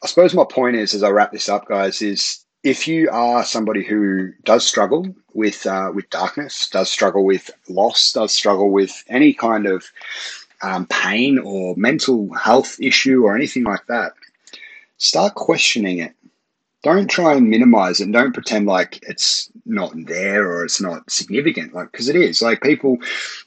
I 0.01 0.07
suppose 0.07 0.33
my 0.33 0.45
point 0.49 0.77
is, 0.77 0.93
as 0.93 1.03
I 1.03 1.09
wrap 1.09 1.33
this 1.33 1.49
up, 1.49 1.67
guys, 1.67 2.01
is 2.01 2.45
if 2.63 2.87
you 2.87 3.09
are 3.11 3.43
somebody 3.43 3.83
who 3.83 4.33
does 4.43 4.65
struggle 4.65 5.15
with 5.33 5.65
uh, 5.65 5.91
with 5.93 6.09
darkness, 6.09 6.69
does 6.69 6.89
struggle 6.89 7.23
with 7.23 7.49
loss, 7.69 8.11
does 8.13 8.33
struggle 8.33 8.71
with 8.71 9.03
any 9.07 9.33
kind 9.33 9.67
of 9.67 9.85
um, 10.61 10.87
pain 10.87 11.39
or 11.39 11.75
mental 11.77 12.33
health 12.33 12.77
issue 12.81 13.23
or 13.23 13.35
anything 13.35 13.63
like 13.63 13.85
that, 13.87 14.13
start 14.97 15.35
questioning 15.35 15.99
it. 15.99 16.13
Don't 16.83 17.09
try 17.09 17.33
and 17.33 17.49
minimize 17.49 17.99
it. 17.99 18.11
Don't 18.11 18.33
pretend 18.33 18.65
like 18.65 18.99
it's 19.03 19.49
not 19.65 19.91
there 19.95 20.47
or 20.47 20.63
it's 20.63 20.81
not 20.81 21.09
significant, 21.09 21.73
like 21.73 21.91
because 21.91 22.09
it 22.09 22.15
is. 22.15 22.41
Like 22.41 22.61
people, 22.61 22.97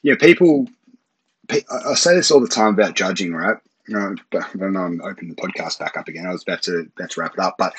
you 0.02 0.12
know, 0.12 0.16
people. 0.16 0.66
I 1.50 1.94
say 1.94 2.14
this 2.14 2.30
all 2.30 2.40
the 2.40 2.46
time 2.46 2.74
about 2.74 2.94
judging, 2.94 3.32
right? 3.32 3.56
You 3.88 3.96
know, 3.96 4.14
but 4.30 4.46
then 4.54 4.76
I'm 4.76 5.00
opening 5.00 5.34
the 5.34 5.42
podcast 5.42 5.78
back 5.78 5.96
up 5.96 6.06
again. 6.06 6.26
I 6.26 6.32
was 6.32 6.42
about 6.42 6.62
to 6.62 6.88
about 6.96 7.10
to 7.10 7.20
wrap 7.20 7.34
it 7.34 7.40
up, 7.40 7.56
but 7.58 7.74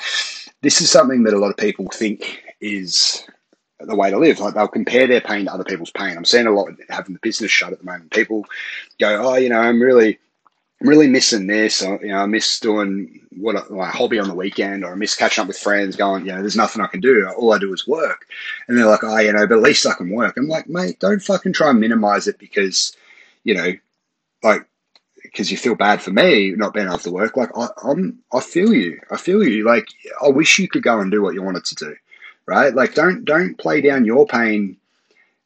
this 0.62 0.80
is 0.80 0.90
something 0.90 1.24
that 1.24 1.34
a 1.34 1.38
lot 1.38 1.50
of 1.50 1.56
people 1.56 1.88
think 1.88 2.42
is 2.60 3.26
the 3.80 3.96
way 3.96 4.10
to 4.10 4.18
live. 4.18 4.38
Like 4.38 4.54
they'll 4.54 4.68
compare 4.68 5.06
their 5.06 5.20
pain 5.20 5.44
to 5.46 5.52
other 5.52 5.64
people's 5.64 5.90
pain. 5.90 6.16
I'm 6.16 6.24
seeing 6.24 6.46
a 6.46 6.52
lot 6.52 6.68
of 6.68 6.80
having 6.88 7.14
the 7.14 7.20
business 7.20 7.50
shut 7.50 7.72
at 7.72 7.80
the 7.80 7.84
moment. 7.84 8.12
People 8.12 8.46
go, 9.00 9.20
oh, 9.22 9.36
you 9.36 9.48
know, 9.48 9.58
I'm 9.58 9.82
really, 9.82 10.18
I'm 10.80 10.88
really 10.88 11.08
missing 11.08 11.48
this. 11.48 11.82
Or, 11.82 11.98
you 12.00 12.08
know, 12.12 12.18
I 12.18 12.26
miss 12.26 12.60
doing 12.60 13.20
what 13.36 13.70
my 13.70 13.88
hobby 13.88 14.20
on 14.20 14.28
the 14.28 14.34
weekend, 14.34 14.84
or 14.84 14.92
I 14.92 14.94
miss 14.94 15.16
catching 15.16 15.42
up 15.42 15.48
with 15.48 15.58
friends. 15.58 15.96
Going, 15.96 16.26
you 16.26 16.32
know, 16.32 16.40
there's 16.40 16.56
nothing 16.56 16.80
I 16.80 16.86
can 16.86 17.00
do. 17.00 17.28
All 17.36 17.52
I 17.52 17.58
do 17.58 17.72
is 17.72 17.88
work. 17.88 18.26
And 18.68 18.78
they're 18.78 18.86
like, 18.86 19.02
oh, 19.02 19.18
you 19.18 19.32
know, 19.32 19.46
but 19.46 19.58
at 19.58 19.62
least 19.62 19.86
I 19.86 19.94
can 19.94 20.10
work. 20.10 20.36
I'm 20.36 20.48
like, 20.48 20.68
mate, 20.68 21.00
don't 21.00 21.22
fucking 21.22 21.54
try 21.54 21.70
and 21.70 21.80
minimize 21.80 22.28
it 22.28 22.38
because, 22.38 22.96
you 23.42 23.54
know, 23.54 23.72
like 24.44 24.66
because 25.32 25.50
you 25.50 25.56
feel 25.56 25.74
bad 25.74 26.00
for 26.00 26.10
me 26.10 26.52
not 26.52 26.74
being 26.74 26.86
able 26.86 26.98
to 26.98 27.10
work. 27.10 27.36
Like 27.36 27.50
I, 27.56 27.68
I'm, 27.82 28.20
I 28.32 28.40
feel 28.40 28.72
you. 28.72 29.00
I 29.10 29.16
feel 29.16 29.42
you. 29.42 29.64
Like 29.64 29.88
I 30.22 30.28
wish 30.28 30.58
you 30.58 30.68
could 30.68 30.82
go 30.82 31.00
and 31.00 31.10
do 31.10 31.22
what 31.22 31.34
you 31.34 31.42
wanted 31.42 31.64
to 31.64 31.74
do 31.74 31.96
right? 32.46 32.74
Like 32.74 32.94
don't 32.94 33.24
don't 33.24 33.58
play 33.58 33.80
down 33.80 34.04
your 34.04 34.26
pain 34.26 34.76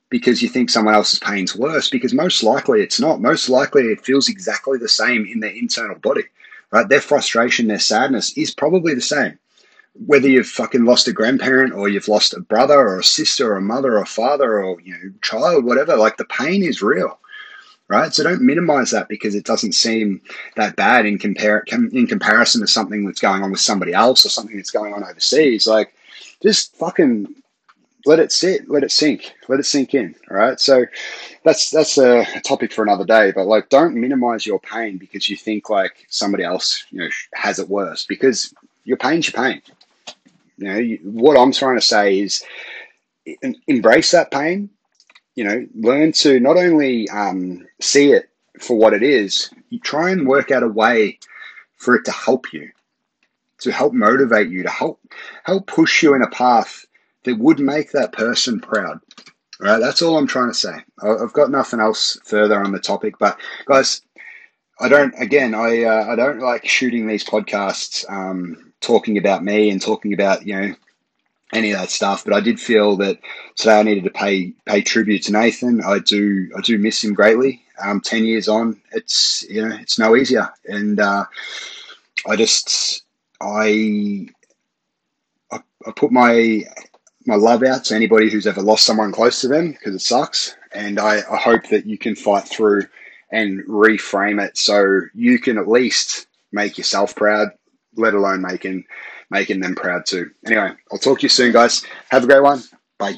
because 0.09 0.42
you 0.42 0.49
think 0.49 0.70
someone 0.70 0.94
else's 0.94 1.18
pain's 1.18 1.57
worse 1.57 1.90
because 1.90 2.14
most 2.14 2.42
likely 2.42 2.81
it's 2.83 3.01
not. 3.01 3.20
Most 3.20 3.49
likely 3.49 3.85
it 3.85 4.05
feels 4.05 4.29
exactly 4.29 4.79
the 4.79 4.88
same 4.88 5.27
in 5.27 5.40
their 5.40 5.51
internal 5.51 5.99
body. 5.99 6.25
Right? 6.70 6.88
Their 6.88 7.01
frustration, 7.01 7.68
their 7.68 7.79
sadness 7.79 8.37
is 8.37 8.55
probably 8.55 8.94
the 8.94 9.01
same. 9.01 9.38
Whether 10.05 10.29
you've 10.29 10.49
fucking 10.49 10.85
lost 10.85 11.09
a 11.09 11.12
grandparent 11.12 11.72
or 11.72 11.88
you've 11.88 12.09
lost 12.09 12.35
a 12.35 12.40
brother 12.40 12.79
or 12.79 12.99
a 12.99 13.05
sister 13.05 13.53
or 13.53 13.57
a 13.57 13.62
mother 13.62 13.94
or 13.94 14.03
a 14.03 14.07
father 14.07 14.62
or 14.62 14.81
you 14.81 14.92
know 14.92 15.12
child, 15.22 15.64
whatever, 15.64 15.96
like 15.96 16.16
the 16.16 16.27
pain 16.27 16.62
is 16.62 16.83
real 16.83 17.18
right? 17.88 18.12
So 18.14 18.22
don't 18.22 18.42
minimize 18.42 18.90
that 18.90 19.09
because 19.09 19.35
it 19.35 19.44
doesn't 19.44 19.72
seem 19.72 20.20
that 20.57 20.77
bad 20.77 21.07
in 21.07 21.18
compare 21.18 21.64
in 21.70 22.07
comparison 22.07 22.61
to 22.61 22.66
something 22.66 23.05
that's 23.05 23.20
going 23.20 23.42
on 23.42 23.51
with 23.51 23.61
somebody 23.61 23.92
else 23.92 24.27
or 24.27 24.29
something 24.29 24.57
that's 24.57 24.70
going 24.70 24.92
on 24.92 25.05
overseas. 25.05 25.66
Like 25.66 25.94
just 26.42 26.75
fucking 26.77 27.35
let 28.07 28.20
it 28.20 28.31
sit, 28.33 28.70
let 28.70 28.85
it 28.85 28.92
sink, 28.92 29.35
let 29.49 29.61
it 29.61 29.64
sink 29.66 29.92
in. 29.94 30.14
All 30.31 30.37
right. 30.37 30.59
So 30.59 30.87
that's 31.44 31.70
that's 31.70 31.99
a 31.99 32.25
topic 32.44 32.72
for 32.72 32.83
another 32.83 33.05
day. 33.05 33.33
But 33.33 33.46
like, 33.46 33.68
don't 33.68 33.96
minimize 33.96 34.46
your 34.46 34.61
pain 34.61 34.96
because 34.96 35.29
you 35.29 35.37
think 35.37 35.68
like 35.68 36.07
somebody 36.09 36.44
else, 36.44 36.85
you 36.90 37.01
know, 37.01 37.09
has 37.35 37.59
it 37.59 37.68
worse. 37.68 38.07
Because 38.07 38.55
your 38.85 38.96
pain's 38.96 39.27
your 39.27 39.42
pain. 39.42 39.61
You 40.57 40.68
know, 40.68 40.79
you, 40.79 40.99
what 41.03 41.38
I'm 41.38 41.53
trying 41.53 41.77
to 41.77 41.83
say 41.83 42.20
is, 42.20 42.42
embrace 43.66 44.12
that 44.12 44.31
pain. 44.31 44.70
You 45.37 45.44
know, 45.44 45.66
learn 45.75 46.12
to 46.12 46.40
not 46.40 46.57
only 46.57 47.09
um, 47.11 47.66
see 47.81 48.12
it 48.12 48.29
for 48.59 48.77
what 48.77 48.94
it 48.94 49.03
is, 49.03 49.51
you 49.70 49.79
try 49.79 50.11
and 50.11 50.27
work 50.27 50.51
out 50.51 50.62
a 50.62 50.68
way 50.68 51.18
for 51.77 51.94
it 51.94 52.05
to 52.07 52.12
help 52.12 52.53
you, 52.53 52.70
to 53.59 53.70
help 53.70 53.92
motivate 53.92 54.49
you, 54.49 54.62
to 54.62 54.70
help 54.70 55.01
help 55.44 55.66
push 55.66 56.03
you 56.03 56.14
in 56.14 56.22
a 56.22 56.31
path 56.31 56.87
that 57.25 57.38
would 57.38 57.61
make 57.61 57.92
that 57.92 58.12
person 58.12 58.61
proud. 58.61 59.01
All 59.61 59.66
right, 59.66 59.79
that's 59.79 60.03
all 60.03 60.18
I'm 60.18 60.27
trying 60.27 60.49
to 60.49 60.55
say. 60.55 60.75
I've 61.03 61.33
got 61.33 61.51
nothing 61.51 61.81
else 61.81 62.18
further 62.25 62.62
on 62.62 62.72
the 62.72 62.79
topic, 62.79 63.18
but 63.18 63.38
guys, 63.66 64.03
I 64.81 64.88
don't. 64.88 65.14
Again, 65.18 65.55
I 65.55 65.85
uh, 65.85 66.07
I 66.11 66.16
don't 66.16 66.40
like 66.40 66.66
shooting 66.66 67.07
these 67.07 67.25
podcasts, 67.25 68.05
um, 68.11 68.72
talking 68.81 69.16
about 69.16 69.44
me 69.44 69.70
and 69.70 69.81
talking 69.81 70.12
about 70.12 70.46
you 70.46 70.61
know 70.61 70.75
any 71.52 71.72
of 71.72 71.78
that 71.80 71.90
stuff. 71.90 72.24
But 72.24 72.35
I 72.35 72.40
did 72.40 72.61
feel 72.61 72.96
that 72.98 73.18
today 73.56 73.80
I 73.80 73.82
needed 73.82 74.04
to 74.04 74.11
pay 74.11 74.52
pay 74.66 74.82
tribute 74.82 75.22
to 75.24 75.32
Nathan. 75.32 75.82
I 75.82 75.98
do 76.00 76.50
I 76.56 76.61
do 76.61 76.78
miss 76.78 77.02
him 77.02 77.14
greatly. 77.14 77.62
Um, 77.82 78.00
Ten 78.00 78.24
years 78.24 78.48
on, 78.48 78.80
it's 78.92 79.44
you 79.48 79.66
know 79.66 79.76
it's 79.76 79.98
no 79.98 80.16
easier, 80.16 80.50
and 80.66 80.98
uh, 80.98 81.26
I 82.28 82.37
just 82.37 83.02
I, 83.40 84.28
I 85.52 85.59
I 85.87 85.90
put 85.94 86.12
my 86.12 86.64
my 87.26 87.35
love 87.35 87.62
out 87.62 87.85
to 87.87 87.94
anybody 87.94 88.30
who's 88.30 88.46
ever 88.46 88.62
lost 88.62 88.85
someone 88.85 89.12
close 89.12 89.40
to 89.40 89.48
them 89.48 89.72
because 89.72 89.94
it 89.94 90.00
sucks. 90.00 90.56
And 90.72 90.98
I, 90.98 91.18
I 91.30 91.37
hope 91.37 91.68
that 91.68 91.87
you 91.87 91.98
can 91.98 92.14
fight 92.14 92.48
through 92.48 92.85
and 93.32 93.64
reframe 93.64 94.44
it 94.44 94.56
so 94.56 95.00
you 95.14 95.38
can 95.38 95.59
at 95.59 95.68
least 95.68 96.28
make 96.52 96.78
yourself 96.78 97.16
proud, 97.16 97.48
let 97.96 98.14
alone 98.14 98.42
making 98.42 98.85
making 99.31 99.61
them 99.61 99.75
proud 99.75 100.07
too. 100.07 100.31
Anyway, 100.47 100.73
I'll 100.93 100.99
talk 100.99 101.21
to 101.21 101.25
you 101.25 101.29
soon, 101.29 101.53
guys. 101.53 101.85
Have 102.11 102.25
a 102.25 102.27
great 102.27 102.43
one. 102.43 102.62
Bye. 102.99 103.17